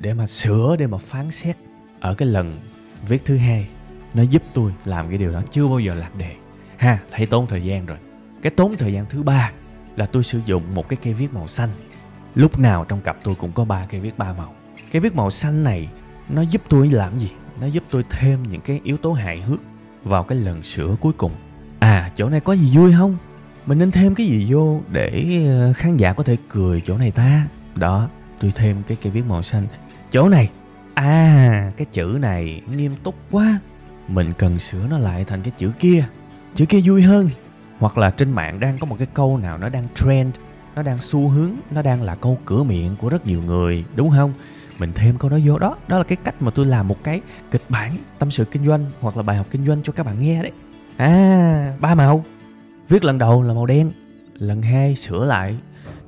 để 0.00 0.14
mà 0.14 0.26
sửa, 0.26 0.76
để 0.78 0.86
mà 0.86 0.98
phán 0.98 1.30
xét 1.30 1.56
ở 2.00 2.14
cái 2.14 2.28
lần 2.28 2.60
viết 3.08 3.24
thứ 3.24 3.36
hai. 3.36 3.68
Nó 4.14 4.22
giúp 4.22 4.42
tôi 4.54 4.72
làm 4.84 5.08
cái 5.08 5.18
điều 5.18 5.32
đó, 5.32 5.42
chưa 5.50 5.68
bao 5.68 5.78
giờ 5.78 5.94
lạc 5.94 6.16
đề. 6.16 6.34
Ha, 6.76 6.98
thấy 7.12 7.26
tốn 7.26 7.46
thời 7.46 7.64
gian 7.64 7.86
rồi. 7.86 7.98
Cái 8.42 8.50
tốn 8.50 8.76
thời 8.78 8.92
gian 8.92 9.06
thứ 9.10 9.22
ba 9.22 9.52
là 9.96 10.06
tôi 10.06 10.24
sử 10.24 10.40
dụng 10.46 10.74
một 10.74 10.88
cái 10.88 10.96
cây 11.02 11.14
viết 11.14 11.34
màu 11.34 11.46
xanh. 11.46 11.68
Lúc 12.34 12.58
nào 12.58 12.84
trong 12.84 13.00
cặp 13.00 13.16
tôi 13.24 13.34
cũng 13.34 13.52
có 13.52 13.64
ba 13.64 13.86
cây 13.86 14.00
viết 14.00 14.18
ba 14.18 14.32
màu. 14.32 14.54
Cái 14.92 15.00
viết 15.00 15.14
màu 15.14 15.30
xanh 15.30 15.64
này, 15.64 15.88
nó 16.28 16.42
giúp 16.42 16.62
tôi 16.68 16.88
làm 16.88 17.18
gì? 17.18 17.30
Nó 17.60 17.66
giúp 17.66 17.84
tôi 17.90 18.04
thêm 18.10 18.42
những 18.42 18.60
cái 18.60 18.80
yếu 18.84 18.96
tố 18.96 19.12
hài 19.12 19.40
hước 19.40 19.60
vào 20.04 20.24
cái 20.24 20.38
lần 20.38 20.62
sửa 20.62 20.96
cuối 21.00 21.12
cùng. 21.12 21.32
À 21.78 22.10
chỗ 22.16 22.30
này 22.30 22.40
có 22.40 22.52
gì 22.52 22.76
vui 22.76 22.92
không? 22.92 23.16
Mình 23.66 23.78
nên 23.78 23.90
thêm 23.90 24.14
cái 24.14 24.26
gì 24.26 24.46
vô 24.48 24.80
để 24.88 25.42
ờ, 25.46 25.72
khán 25.72 25.96
giả 25.96 26.12
có 26.12 26.22
thể 26.22 26.36
cười 26.48 26.82
chỗ 26.86 26.98
này 26.98 27.10
ta? 27.10 27.46
Đó, 27.74 28.08
tôi 28.40 28.52
thêm 28.54 28.82
cái 28.82 28.96
cây 29.02 29.12
viết 29.12 29.22
màu 29.28 29.42
xanh. 29.42 29.66
Chỗ 30.10 30.28
này 30.28 30.50
à 30.94 31.72
cái 31.76 31.86
chữ 31.92 32.18
này 32.20 32.62
nghiêm 32.70 32.96
túc 33.02 33.14
quá. 33.30 33.58
Mình 34.08 34.32
cần 34.38 34.58
sửa 34.58 34.86
nó 34.90 34.98
lại 34.98 35.24
thành 35.24 35.42
cái 35.42 35.52
chữ 35.58 35.72
kia. 35.78 36.04
Chữ 36.54 36.66
kia 36.66 36.80
vui 36.84 37.02
hơn. 37.02 37.30
Hoặc 37.78 37.98
là 37.98 38.10
trên 38.10 38.32
mạng 38.32 38.60
đang 38.60 38.78
có 38.78 38.86
một 38.86 38.96
cái 38.98 39.08
câu 39.14 39.38
nào 39.38 39.58
nó 39.58 39.68
đang 39.68 39.88
trend, 39.94 40.34
nó 40.74 40.82
đang 40.82 40.98
xu 41.00 41.28
hướng, 41.28 41.52
nó 41.70 41.82
đang 41.82 42.02
là 42.02 42.14
câu 42.14 42.38
cửa 42.44 42.62
miệng 42.62 42.96
của 42.96 43.08
rất 43.08 43.26
nhiều 43.26 43.42
người, 43.42 43.84
đúng 43.96 44.10
không? 44.10 44.32
Mình 44.78 44.92
thêm 44.94 45.18
câu 45.18 45.30
đó 45.30 45.38
vô 45.44 45.58
đó. 45.58 45.76
Đó 45.88 45.98
là 45.98 46.04
cái 46.04 46.16
cách 46.24 46.42
mà 46.42 46.50
tôi 46.50 46.66
làm 46.66 46.88
một 46.88 47.04
cái 47.04 47.20
kịch 47.50 47.62
bản 47.68 47.96
tâm 48.18 48.30
sự 48.30 48.44
kinh 48.44 48.66
doanh 48.66 48.84
hoặc 49.00 49.16
là 49.16 49.22
bài 49.22 49.36
học 49.36 49.46
kinh 49.50 49.66
doanh 49.66 49.82
cho 49.82 49.92
các 49.92 50.06
bạn 50.06 50.20
nghe 50.20 50.42
đấy. 50.42 50.52
À 50.96 51.76
ba 51.80 51.94
màu. 51.94 52.24
Viết 52.88 53.04
lần 53.04 53.18
đầu 53.18 53.42
là 53.42 53.54
màu 53.54 53.66
đen, 53.66 53.92
lần 54.34 54.62
hai 54.62 54.94
sửa 54.94 55.24
lại, 55.24 55.56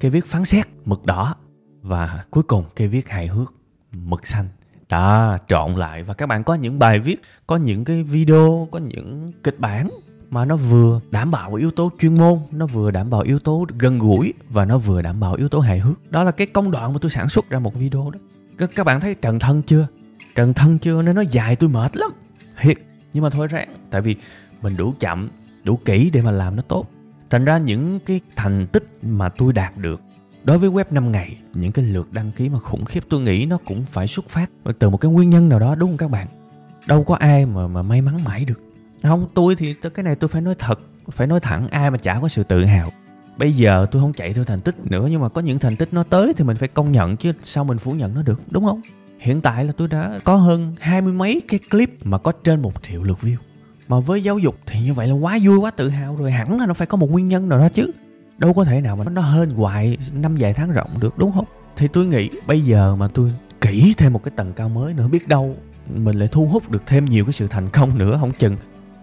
cái 0.00 0.10
viết 0.10 0.26
phán 0.26 0.44
xét, 0.44 0.66
mực 0.84 1.06
đỏ 1.06 1.34
và 1.82 2.24
cuối 2.30 2.42
cùng 2.42 2.64
cái 2.76 2.88
viết 2.88 3.08
hài 3.08 3.26
hước, 3.26 3.54
mực 3.92 4.26
xanh 4.26 4.48
đó 4.88 5.38
trộn 5.48 5.74
lại. 5.74 6.02
Và 6.02 6.14
các 6.14 6.26
bạn 6.26 6.44
có 6.44 6.54
những 6.54 6.78
bài 6.78 6.98
viết 6.98 7.22
có 7.46 7.56
những 7.56 7.84
cái 7.84 8.02
video 8.02 8.68
có 8.70 8.78
những 8.78 9.32
kịch 9.42 9.60
bản 9.60 9.88
mà 10.30 10.44
nó 10.44 10.56
vừa 10.56 11.00
đảm 11.10 11.30
bảo 11.30 11.54
yếu 11.54 11.70
tố 11.70 11.90
chuyên 12.00 12.14
môn 12.14 12.38
nó 12.50 12.66
vừa 12.66 12.90
đảm 12.90 13.10
bảo 13.10 13.20
yếu 13.20 13.38
tố 13.38 13.66
gần 13.78 13.98
gũi 13.98 14.34
và 14.48 14.64
nó 14.64 14.78
vừa 14.78 15.02
đảm 15.02 15.20
bảo 15.20 15.34
yếu 15.34 15.48
tố 15.48 15.60
hài 15.60 15.78
hước. 15.78 16.10
Đó 16.10 16.22
là 16.22 16.30
cái 16.30 16.46
công 16.46 16.70
đoạn 16.70 16.92
mà 16.92 16.98
tôi 17.02 17.10
sản 17.10 17.28
xuất 17.28 17.50
ra 17.50 17.58
một 17.58 17.74
video 17.74 18.10
đó. 18.10 18.20
Các, 18.58 18.70
các 18.74 18.84
bạn 18.84 19.00
thấy 19.00 19.14
trần 19.14 19.38
thân 19.38 19.62
chưa? 19.62 19.86
Trần 20.34 20.54
thân 20.54 20.78
chưa? 20.78 21.02
Nên 21.02 21.14
nó 21.14 21.22
dài 21.30 21.56
tôi 21.56 21.70
mệt 21.70 21.96
lắm. 21.96 22.10
Thiệt. 22.60 22.76
Nhưng 23.12 23.22
mà 23.22 23.30
thôi 23.30 23.46
ráng. 23.46 23.68
Tại 23.90 24.00
vì 24.00 24.16
mình 24.62 24.76
đủ 24.76 24.94
chậm 25.00 25.28
đủ 25.64 25.76
kỹ 25.76 26.10
để 26.12 26.22
mà 26.22 26.30
làm 26.30 26.56
nó 26.56 26.62
tốt. 26.62 26.86
Thành 27.30 27.44
ra 27.44 27.58
những 27.58 28.00
cái 28.00 28.20
thành 28.36 28.66
tích 28.66 28.88
mà 29.02 29.28
tôi 29.28 29.52
đạt 29.52 29.76
được 29.76 30.00
đối 30.46 30.58
với 30.58 30.70
web 30.70 30.84
5 30.90 31.12
ngày, 31.12 31.36
những 31.54 31.72
cái 31.72 31.84
lượt 31.84 32.12
đăng 32.12 32.32
ký 32.32 32.48
mà 32.48 32.58
khủng 32.58 32.84
khiếp 32.84 33.04
tôi 33.08 33.20
nghĩ 33.20 33.46
nó 33.46 33.58
cũng 33.64 33.84
phải 33.90 34.06
xuất 34.06 34.28
phát 34.28 34.50
từ 34.78 34.90
một 34.90 34.96
cái 34.96 35.10
nguyên 35.10 35.30
nhân 35.30 35.48
nào 35.48 35.58
đó, 35.58 35.74
đúng 35.74 35.90
không 35.90 35.96
các 35.96 36.10
bạn? 36.10 36.26
Đâu 36.86 37.04
có 37.04 37.14
ai 37.14 37.46
mà 37.46 37.68
mà 37.68 37.82
may 37.82 38.00
mắn 38.00 38.24
mãi 38.24 38.44
được. 38.44 38.62
Không, 39.02 39.28
tôi 39.34 39.56
thì 39.56 39.74
cái 39.74 40.02
này 40.04 40.14
tôi 40.14 40.28
phải 40.28 40.42
nói 40.42 40.54
thật, 40.58 40.80
phải 41.10 41.26
nói 41.26 41.40
thẳng, 41.40 41.68
ai 41.68 41.90
mà 41.90 41.98
chả 41.98 42.18
có 42.22 42.28
sự 42.28 42.44
tự 42.44 42.64
hào. 42.64 42.92
Bây 43.38 43.52
giờ 43.52 43.86
tôi 43.90 44.02
không 44.02 44.12
chạy 44.12 44.32
theo 44.32 44.44
thành 44.44 44.60
tích 44.60 44.74
nữa, 44.84 45.08
nhưng 45.10 45.20
mà 45.20 45.28
có 45.28 45.40
những 45.40 45.58
thành 45.58 45.76
tích 45.76 45.88
nó 45.92 46.02
tới 46.02 46.32
thì 46.36 46.44
mình 46.44 46.56
phải 46.56 46.68
công 46.68 46.92
nhận, 46.92 47.16
chứ 47.16 47.32
sao 47.42 47.64
mình 47.64 47.78
phủ 47.78 47.92
nhận 47.92 48.14
nó 48.14 48.22
được, 48.22 48.40
đúng 48.50 48.64
không? 48.64 48.80
Hiện 49.18 49.40
tại 49.40 49.64
là 49.64 49.72
tôi 49.76 49.88
đã 49.88 50.18
có 50.24 50.36
hơn 50.36 50.74
hai 50.80 51.02
mươi 51.02 51.12
mấy 51.12 51.42
cái 51.48 51.60
clip 51.70 52.06
mà 52.06 52.18
có 52.18 52.32
trên 52.32 52.62
một 52.62 52.82
triệu 52.82 53.02
lượt 53.02 53.18
view. 53.22 53.36
Mà 53.88 54.00
với 54.00 54.22
giáo 54.22 54.38
dục 54.38 54.56
thì 54.66 54.80
như 54.80 54.94
vậy 54.94 55.08
là 55.08 55.14
quá 55.14 55.38
vui, 55.42 55.58
quá 55.58 55.70
tự 55.70 55.88
hào 55.88 56.16
rồi, 56.16 56.30
hẳn 56.30 56.60
là 56.60 56.66
nó 56.66 56.74
phải 56.74 56.86
có 56.86 56.96
một 56.96 57.10
nguyên 57.10 57.28
nhân 57.28 57.48
nào 57.48 57.58
đó 57.58 57.68
chứ 57.68 57.90
đâu 58.38 58.52
có 58.52 58.64
thể 58.64 58.80
nào 58.80 58.96
mà 58.96 59.04
nó 59.04 59.22
hên 59.22 59.50
hoài 59.50 59.98
năm 60.12 60.36
vài 60.38 60.52
tháng 60.52 60.72
rộng 60.72 60.90
được 61.00 61.18
đúng 61.18 61.32
không? 61.32 61.44
Thì 61.76 61.88
tôi 61.88 62.06
nghĩ 62.06 62.30
bây 62.46 62.60
giờ 62.60 62.96
mà 62.96 63.08
tôi 63.08 63.32
kỹ 63.60 63.94
thêm 63.96 64.12
một 64.12 64.22
cái 64.24 64.32
tầng 64.36 64.52
cao 64.52 64.68
mới 64.68 64.94
nữa 64.94 65.08
biết 65.08 65.28
đâu 65.28 65.56
mình 65.94 66.18
lại 66.18 66.28
thu 66.32 66.46
hút 66.46 66.70
được 66.70 66.82
thêm 66.86 67.04
nhiều 67.04 67.24
cái 67.24 67.32
sự 67.32 67.48
thành 67.48 67.68
công 67.68 67.98
nữa 67.98 68.16
không 68.20 68.32
chừng. 68.32 68.56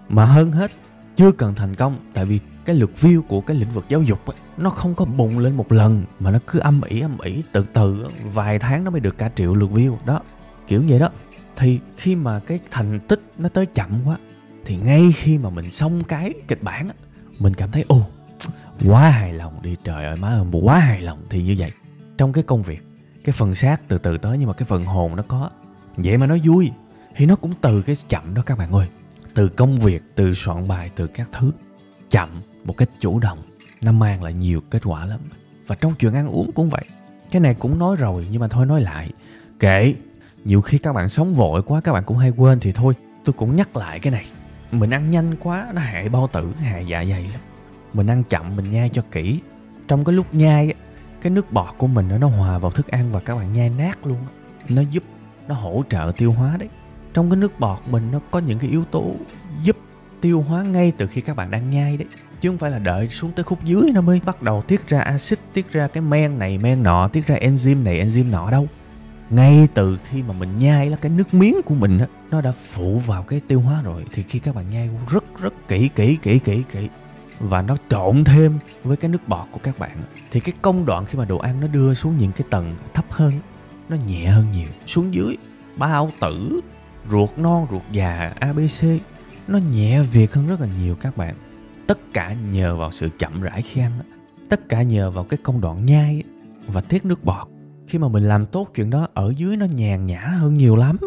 Mà 0.09 0.25
hơn 0.25 0.51
hết 0.51 0.71
chưa 1.15 1.31
cần 1.31 1.55
thành 1.55 1.75
công 1.75 1.97
tại 2.13 2.25
vì 2.25 2.39
cái 2.65 2.75
lượt 2.75 2.91
view 3.01 3.21
của 3.21 3.41
cái 3.41 3.57
lĩnh 3.57 3.69
vực 3.69 3.85
giáo 3.89 4.01
dục 4.01 4.25
ấy, 4.25 4.35
nó 4.57 4.69
không 4.69 4.95
có 4.95 5.05
bùng 5.05 5.39
lên 5.39 5.57
một 5.57 5.71
lần 5.71 6.03
mà 6.19 6.31
nó 6.31 6.39
cứ 6.47 6.59
âm 6.59 6.81
ỉ 6.81 6.99
âm 6.99 7.19
ỉ 7.19 7.43
từ 7.51 7.65
từ 7.73 8.07
vài 8.23 8.59
tháng 8.59 8.83
nó 8.83 8.91
mới 8.91 8.99
được 8.99 9.17
cả 9.17 9.31
triệu 9.35 9.55
lượt 9.55 9.69
view 9.71 9.95
đó. 10.05 10.21
Kiểu 10.67 10.83
vậy 10.87 10.99
đó. 10.99 11.09
Thì 11.55 11.79
khi 11.97 12.15
mà 12.15 12.39
cái 12.39 12.59
thành 12.71 12.99
tích 12.99 13.21
nó 13.37 13.49
tới 13.49 13.65
chậm 13.65 13.89
quá 14.05 14.17
thì 14.65 14.75
ngay 14.75 15.11
khi 15.15 15.37
mà 15.37 15.49
mình 15.49 15.71
xong 15.71 16.03
cái 16.03 16.33
kịch 16.47 16.63
bản 16.63 16.89
mình 17.39 17.53
cảm 17.53 17.71
thấy 17.71 17.85
ồ 17.87 18.01
quá 18.85 19.09
hài 19.09 19.33
lòng 19.33 19.61
đi, 19.61 19.75
trời 19.83 20.05
ơi, 20.05 20.15
má 20.15 20.27
ơi, 20.29 20.45
quá 20.61 20.79
hài 20.79 21.01
lòng 21.01 21.23
thì 21.29 21.43
như 21.43 21.55
vậy. 21.57 21.71
Trong 22.17 22.33
cái 22.33 22.43
công 22.43 22.61
việc, 22.61 22.83
cái 23.23 23.33
phần 23.33 23.55
xác 23.55 23.87
từ 23.87 23.97
từ 23.97 24.17
tới 24.17 24.37
nhưng 24.37 24.47
mà 24.47 24.53
cái 24.53 24.65
phần 24.65 24.85
hồn 24.85 25.15
nó 25.15 25.23
có. 25.27 25.49
Vậy 25.97 26.17
mà 26.17 26.25
nó 26.25 26.35
vui, 26.43 26.71
thì 27.15 27.25
nó 27.25 27.35
cũng 27.35 27.53
từ 27.61 27.81
cái 27.81 27.95
chậm 28.09 28.33
đó 28.33 28.41
các 28.45 28.57
bạn 28.57 28.71
ơi. 28.71 28.87
Từ 29.33 29.49
công 29.49 29.79
việc, 29.79 30.03
từ 30.15 30.33
soạn 30.33 30.67
bài, 30.67 30.89
từ 30.95 31.07
các 31.07 31.29
thứ. 31.31 31.51
Chậm 32.09 32.41
một 32.63 32.77
cách 32.77 32.89
chủ 32.99 33.19
động, 33.19 33.39
nó 33.81 33.91
mang 33.91 34.23
lại 34.23 34.33
nhiều 34.33 34.61
kết 34.69 34.81
quả 34.85 35.05
lắm. 35.05 35.19
Và 35.67 35.75
trong 35.75 35.93
chuyện 35.99 36.13
ăn 36.13 36.27
uống 36.27 36.51
cũng 36.51 36.69
vậy. 36.69 36.85
Cái 37.31 37.39
này 37.39 37.53
cũng 37.53 37.79
nói 37.79 37.95
rồi, 37.95 38.27
nhưng 38.31 38.41
mà 38.41 38.47
thôi 38.47 38.65
nói 38.65 38.81
lại. 38.81 39.11
Kệ 39.59 39.95
nhiều 40.43 40.61
khi 40.61 40.77
các 40.77 40.93
bạn 40.93 41.09
sống 41.09 41.33
vội 41.33 41.61
quá, 41.63 41.81
các 41.81 41.93
bạn 41.93 42.03
cũng 42.03 42.17
hay 42.17 42.29
quên 42.29 42.59
thì 42.59 42.71
thôi. 42.71 42.93
Tôi 43.25 43.33
cũng 43.33 43.55
nhắc 43.55 43.77
lại 43.77 43.99
cái 43.99 44.11
này. 44.11 44.25
Mình 44.71 44.89
ăn 44.89 45.11
nhanh 45.11 45.35
quá, 45.39 45.71
nó 45.73 45.81
hại 45.81 46.09
bao 46.09 46.29
tử, 46.33 46.53
hại 46.59 46.85
dạ 46.87 47.05
dày 47.09 47.23
lắm 47.23 47.41
mình 47.93 48.07
ăn 48.07 48.23
chậm 48.23 48.55
mình 48.55 48.71
nhai 48.71 48.89
cho 48.93 49.01
kỹ. 49.11 49.39
Trong 49.87 50.05
cái 50.05 50.15
lúc 50.15 50.35
nhai 50.35 50.73
cái 51.21 51.31
nước 51.31 51.51
bọt 51.51 51.77
của 51.77 51.87
mình 51.87 52.09
nó 52.19 52.27
hòa 52.27 52.57
vào 52.57 52.71
thức 52.71 52.87
ăn 52.87 53.11
và 53.11 53.19
các 53.19 53.35
bạn 53.35 53.53
nhai 53.53 53.69
nát 53.69 54.05
luôn 54.05 54.17
nó 54.69 54.81
giúp 54.81 55.03
nó 55.47 55.55
hỗ 55.55 55.83
trợ 55.89 56.11
tiêu 56.17 56.31
hóa 56.31 56.57
đấy. 56.57 56.69
Trong 57.13 57.29
cái 57.29 57.37
nước 57.37 57.59
bọt 57.59 57.79
mình 57.89 58.11
nó 58.11 58.19
có 58.31 58.39
những 58.39 58.59
cái 58.59 58.69
yếu 58.69 58.85
tố 58.85 59.15
giúp 59.63 59.77
tiêu 60.21 60.41
hóa 60.41 60.63
ngay 60.63 60.91
từ 60.97 61.07
khi 61.07 61.21
các 61.21 61.35
bạn 61.35 61.51
đang 61.51 61.69
nhai 61.69 61.97
đấy. 61.97 62.07
Chứ 62.41 62.49
không 62.49 62.57
phải 62.57 62.71
là 62.71 62.79
đợi 62.79 63.09
xuống 63.09 63.31
tới 63.31 63.43
khúc 63.43 63.63
dưới 63.63 63.91
nó 63.93 64.01
mới 64.01 64.21
bắt 64.25 64.41
đầu 64.41 64.61
tiết 64.61 64.87
ra 64.87 64.99
axit 64.99 65.39
tiết 65.53 65.71
ra 65.71 65.87
cái 65.87 66.01
men 66.01 66.39
này 66.39 66.57
men 66.57 66.83
nọ 66.83 67.07
tiết 67.07 67.27
ra 67.27 67.35
enzyme 67.35 67.83
này 67.83 68.05
enzyme 68.05 68.31
nọ 68.31 68.51
đâu. 68.51 68.67
Ngay 69.29 69.67
từ 69.73 69.97
khi 70.09 70.23
mà 70.23 70.33
mình 70.33 70.57
nhai 70.57 70.89
là 70.89 70.97
cái 70.97 71.11
nước 71.11 71.33
miếng 71.33 71.61
của 71.65 71.75
mình 71.75 71.97
đó, 71.97 72.05
nó 72.31 72.41
đã 72.41 72.51
phụ 72.51 72.99
vào 72.99 73.23
cái 73.23 73.39
tiêu 73.47 73.61
hóa 73.61 73.81
rồi. 73.81 74.05
Thì 74.13 74.23
khi 74.23 74.39
các 74.39 74.55
bạn 74.55 74.69
nhai 74.69 74.89
rất 75.09 75.23
rất 75.41 75.53
kỹ 75.67 75.89
kỹ 75.95 76.17
kỹ 76.21 76.39
kỹ 76.39 76.63
kỹ 76.71 76.89
và 77.39 77.61
nó 77.61 77.77
trộn 77.89 78.23
thêm 78.23 78.59
với 78.83 78.97
cái 78.97 79.11
nước 79.11 79.27
bọt 79.27 79.47
của 79.51 79.59
các 79.63 79.79
bạn. 79.79 79.97
Thì 80.31 80.39
cái 80.39 80.53
công 80.61 80.85
đoạn 80.85 81.05
khi 81.05 81.17
mà 81.17 81.25
đồ 81.25 81.37
ăn 81.37 81.61
nó 81.61 81.67
đưa 81.67 81.93
xuống 81.93 82.17
những 82.17 82.31
cái 82.31 82.47
tầng 82.49 82.75
thấp 82.93 83.05
hơn, 83.09 83.33
nó 83.89 83.97
nhẹ 84.07 84.25
hơn 84.25 84.51
nhiều. 84.51 84.67
Xuống 84.85 85.13
dưới, 85.13 85.37
bao 85.77 86.11
tử, 86.21 86.61
ruột 87.09 87.29
non, 87.37 87.67
ruột 87.71 87.81
già 87.91 88.33
abc 88.39 88.85
nó 89.47 89.59
nhẹ 89.71 90.01
việc 90.01 90.33
hơn 90.33 90.47
rất 90.47 90.61
là 90.61 90.67
nhiều 90.79 90.95
các 90.95 91.17
bạn. 91.17 91.35
Tất 91.87 91.99
cả 92.13 92.33
nhờ 92.33 92.75
vào 92.75 92.91
sự 92.91 93.09
chậm 93.19 93.41
rãi 93.41 93.61
khi 93.61 93.81
ăn. 93.81 93.91
Tất 94.49 94.69
cả 94.69 94.81
nhờ 94.81 95.11
vào 95.11 95.23
cái 95.23 95.37
công 95.43 95.61
đoạn 95.61 95.85
nhai 95.85 96.23
và 96.67 96.81
tiết 96.81 97.05
nước 97.05 97.23
bọt. 97.23 97.47
Khi 97.87 97.97
mà 97.99 98.07
mình 98.07 98.23
làm 98.23 98.45
tốt 98.45 98.67
chuyện 98.75 98.89
đó, 98.89 99.07
ở 99.13 99.33
dưới 99.37 99.57
nó 99.57 99.65
nhàn 99.65 100.05
nhã 100.05 100.19
hơn 100.19 100.57
nhiều 100.57 100.75
lắm. 100.75 100.97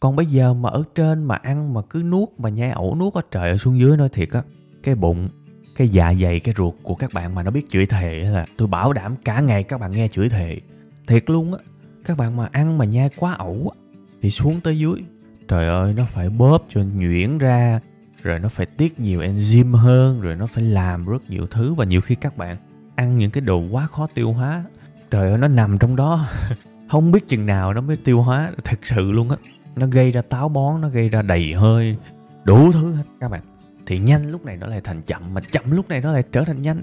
Còn 0.00 0.16
bây 0.16 0.26
giờ 0.26 0.54
mà 0.54 0.70
ở 0.70 0.82
trên 0.94 1.24
mà 1.24 1.34
ăn 1.34 1.74
mà 1.74 1.80
cứ 1.90 2.02
nuốt, 2.02 2.28
mà 2.38 2.48
nhai 2.48 2.70
ẩu 2.70 2.96
nuốt 2.96 3.14
ở 3.14 3.20
trời 3.30 3.50
ở 3.50 3.56
xuống 3.56 3.80
dưới 3.80 3.96
nói 3.96 4.08
thiệt 4.08 4.28
á, 4.30 4.42
cái 4.82 4.94
bụng 4.94 5.28
cái 5.76 5.88
dạ 5.88 6.14
dày, 6.14 6.40
cái 6.40 6.54
ruột 6.56 6.74
của 6.82 6.94
các 6.94 7.12
bạn 7.12 7.34
mà 7.34 7.42
nó 7.42 7.50
biết 7.50 7.68
chửi 7.68 7.86
thề 7.86 8.14
là 8.14 8.46
tôi 8.56 8.68
bảo 8.68 8.92
đảm 8.92 9.16
cả 9.24 9.40
ngày 9.40 9.62
các 9.62 9.80
bạn 9.80 9.92
nghe 9.92 10.08
chửi 10.08 10.28
thề. 10.28 10.60
Thiệt 11.06 11.30
luôn 11.30 11.54
á, 11.54 11.58
các 12.04 12.16
bạn 12.16 12.36
mà 12.36 12.48
ăn 12.52 12.78
mà 12.78 12.84
nhai 12.84 13.10
quá 13.16 13.32
ẩu 13.32 13.72
á, 13.74 13.80
thì 14.22 14.30
xuống 14.30 14.60
tới 14.60 14.78
dưới. 14.78 15.04
Trời 15.48 15.68
ơi, 15.68 15.94
nó 15.96 16.04
phải 16.04 16.28
bóp 16.28 16.66
cho 16.68 16.80
nhuyễn 16.94 17.38
ra, 17.38 17.80
rồi 18.22 18.38
nó 18.38 18.48
phải 18.48 18.66
tiết 18.66 19.00
nhiều 19.00 19.20
enzyme 19.20 19.76
hơn, 19.76 20.20
rồi 20.20 20.36
nó 20.36 20.46
phải 20.46 20.64
làm 20.64 21.06
rất 21.06 21.30
nhiều 21.30 21.46
thứ 21.50 21.74
và 21.74 21.84
nhiều 21.84 22.00
khi 22.00 22.14
các 22.14 22.36
bạn 22.36 22.56
ăn 22.94 23.18
những 23.18 23.30
cái 23.30 23.40
đồ 23.40 23.58
quá 23.58 23.86
khó 23.86 24.06
tiêu 24.14 24.32
hóa. 24.32 24.64
Trời 25.10 25.30
ơi, 25.30 25.38
nó 25.38 25.48
nằm 25.48 25.78
trong 25.78 25.96
đó, 25.96 26.26
không 26.90 27.12
biết 27.12 27.28
chừng 27.28 27.46
nào 27.46 27.74
nó 27.74 27.80
mới 27.80 27.96
tiêu 27.96 28.22
hóa, 28.22 28.52
thật 28.64 28.78
sự 28.82 29.12
luôn 29.12 29.30
á. 29.30 29.36
Nó 29.76 29.86
gây 29.86 30.10
ra 30.10 30.22
táo 30.22 30.48
bón, 30.48 30.80
nó 30.80 30.88
gây 30.88 31.08
ra 31.08 31.22
đầy 31.22 31.54
hơi, 31.54 31.96
đủ 32.44 32.72
thứ 32.72 32.92
hết 32.92 33.04
các 33.20 33.30
bạn 33.30 33.40
thì 33.86 33.98
nhanh 33.98 34.30
lúc 34.30 34.44
này 34.44 34.56
nó 34.56 34.66
lại 34.66 34.80
thành 34.84 35.02
chậm, 35.02 35.34
mà 35.34 35.40
chậm 35.52 35.70
lúc 35.70 35.88
này 35.88 36.00
nó 36.00 36.12
lại 36.12 36.22
trở 36.32 36.44
thành 36.44 36.62
nhanh. 36.62 36.82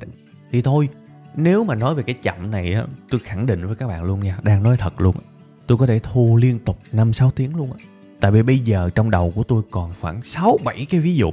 Thì 0.52 0.62
thôi, 0.62 0.90
nếu 1.36 1.64
mà 1.64 1.76
nói 1.76 1.96
về 1.96 2.04
cái 2.04 2.16
chậm 2.22 2.52
này 2.52 2.74
á, 2.74 2.84
tôi 3.10 3.22
khẳng 3.24 3.46
định 3.46 3.68
với 3.68 3.76
các 3.76 3.88
bạn 3.88 4.04
luôn 4.04 4.20
nha, 4.20 4.38
đang 4.44 4.64
nói 4.64 4.78
thật 4.78 5.02
luôn 5.02 5.16
tôi 5.72 5.78
có 5.78 5.86
thể 5.86 6.00
thu 6.00 6.38
liên 6.42 6.60
tục 6.60 6.80
5 6.92 7.14
6 7.14 7.32
tiếng 7.32 7.56
luôn 7.56 7.72
á. 7.72 7.86
Tại 8.20 8.32
vì 8.32 8.44
bây 8.44 8.60
giờ 8.60 8.90
trong 8.96 9.12
đầu 9.12 9.32
của 9.36 9.44
tôi 9.44 9.64
còn 9.72 9.94
khoảng 10.02 10.24
6 10.24 10.58
7 10.64 10.88
cái 10.90 11.00
ví 11.00 11.16
dụ 11.16 11.32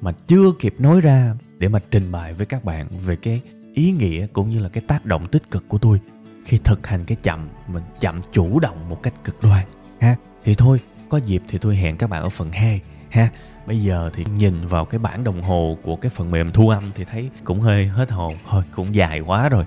mà 0.00 0.12
chưa 0.26 0.52
kịp 0.58 0.74
nói 0.78 1.00
ra 1.00 1.34
để 1.58 1.68
mà 1.68 1.78
trình 1.90 2.12
bày 2.12 2.34
với 2.34 2.46
các 2.46 2.64
bạn 2.64 2.88
về 3.04 3.16
cái 3.16 3.40
ý 3.74 3.92
nghĩa 3.92 4.26
cũng 4.26 4.50
như 4.50 4.60
là 4.60 4.68
cái 4.68 4.82
tác 4.86 5.04
động 5.06 5.26
tích 5.26 5.50
cực 5.50 5.68
của 5.68 5.78
tôi 5.78 6.00
khi 6.44 6.58
thực 6.58 6.86
hành 6.86 7.04
cái 7.04 7.16
chậm, 7.22 7.48
mình 7.68 7.82
chậm 8.00 8.20
chủ 8.32 8.60
động 8.60 8.88
một 8.88 9.02
cách 9.02 9.14
cực 9.24 9.42
đoan, 9.42 9.66
ha. 10.00 10.16
Thì 10.44 10.54
thôi, 10.54 10.80
có 11.08 11.18
dịp 11.18 11.42
thì 11.48 11.58
tôi 11.58 11.76
hẹn 11.76 11.96
các 11.96 12.10
bạn 12.10 12.22
ở 12.22 12.28
phần 12.28 12.52
2 12.52 12.80
ha. 13.10 13.28
Bây 13.66 13.82
giờ 13.82 14.10
thì 14.14 14.24
nhìn 14.36 14.66
vào 14.66 14.84
cái 14.84 14.98
bản 14.98 15.24
đồng 15.24 15.42
hồ 15.42 15.78
của 15.82 15.96
cái 15.96 16.10
phần 16.10 16.30
mềm 16.30 16.52
thu 16.52 16.68
âm 16.68 16.92
thì 16.94 17.04
thấy 17.04 17.30
cũng 17.44 17.60
hơi 17.60 17.86
hết 17.86 18.10
hồn. 18.10 18.36
Thôi 18.50 18.62
cũng 18.72 18.94
dài 18.94 19.20
quá 19.20 19.48
rồi. 19.48 19.64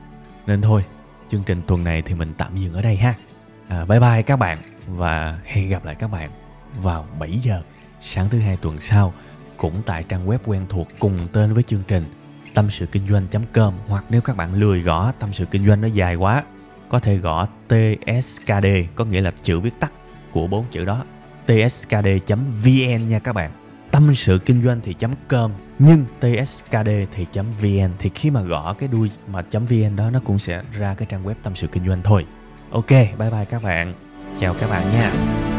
Nên 0.47 0.61
thôi 0.61 0.83
chương 1.29 1.43
trình 1.43 1.61
tuần 1.67 1.83
này 1.83 2.01
thì 2.01 2.13
mình 2.13 2.33
tạm 2.37 2.57
dừng 2.57 2.73
ở 2.73 2.81
đây 2.81 2.95
ha. 2.95 3.13
À, 3.67 3.85
bye 3.85 3.99
bye 3.99 4.21
các 4.21 4.35
bạn 4.35 4.61
và 4.87 5.39
hẹn 5.45 5.69
gặp 5.69 5.85
lại 5.85 5.95
các 5.95 6.07
bạn 6.07 6.29
vào 6.75 7.05
7 7.19 7.31
giờ 7.31 7.61
sáng 8.01 8.29
thứ 8.29 8.39
hai 8.39 8.57
tuần 8.57 8.79
sau 8.79 9.13
cũng 9.57 9.81
tại 9.85 10.03
trang 10.03 10.27
web 10.27 10.37
quen 10.45 10.65
thuộc 10.69 10.87
cùng 10.99 11.27
tên 11.33 11.53
với 11.53 11.63
chương 11.63 11.83
trình 11.87 12.05
tâm 12.53 12.69
sự 12.69 12.85
kinh 12.85 13.07
doanh.com 13.07 13.73
hoặc 13.87 14.05
nếu 14.09 14.21
các 14.21 14.37
bạn 14.37 14.53
lười 14.53 14.81
gõ 14.81 15.11
tâm 15.19 15.33
sự 15.33 15.45
kinh 15.45 15.67
doanh 15.67 15.81
nó 15.81 15.87
dài 15.87 16.15
quá 16.15 16.43
có 16.89 16.99
thể 16.99 17.17
gõ 17.17 17.45
TSKD 17.45 18.65
có 18.95 19.05
nghĩa 19.05 19.21
là 19.21 19.31
chữ 19.43 19.59
viết 19.59 19.79
tắt 19.79 19.91
của 20.31 20.47
bốn 20.47 20.65
chữ 20.71 20.85
đó 20.85 21.03
tskd.vn 21.49 23.07
nha 23.07 23.19
các 23.19 23.33
bạn. 23.33 23.51
Tâm 23.91 24.15
sự 24.15 24.39
kinh 24.45 24.63
doanh 24.63 24.81
thì 24.83 24.95
.com, 25.29 25.51
nhưng 25.79 26.05
tskd 26.19 26.89
thì 27.11 27.25
.vn. 27.61 27.91
Thì 27.99 28.09
khi 28.15 28.31
mà 28.31 28.41
gõ 28.41 28.73
cái 28.73 28.89
đuôi 28.89 29.11
mà 29.27 29.41
.vn 29.51 29.95
đó, 29.95 30.09
nó 30.09 30.19
cũng 30.25 30.39
sẽ 30.39 30.61
ra 30.79 30.95
cái 30.97 31.07
trang 31.11 31.25
web 31.25 31.33
tâm 31.43 31.55
sự 31.55 31.67
kinh 31.67 31.87
doanh 31.87 32.01
thôi. 32.03 32.25
Ok, 32.71 32.89
bye 32.89 33.29
bye 33.31 33.45
các 33.49 33.63
bạn. 33.63 33.93
Chào 34.39 34.53
các 34.59 34.69
bạn 34.69 34.91
nha. 34.91 35.58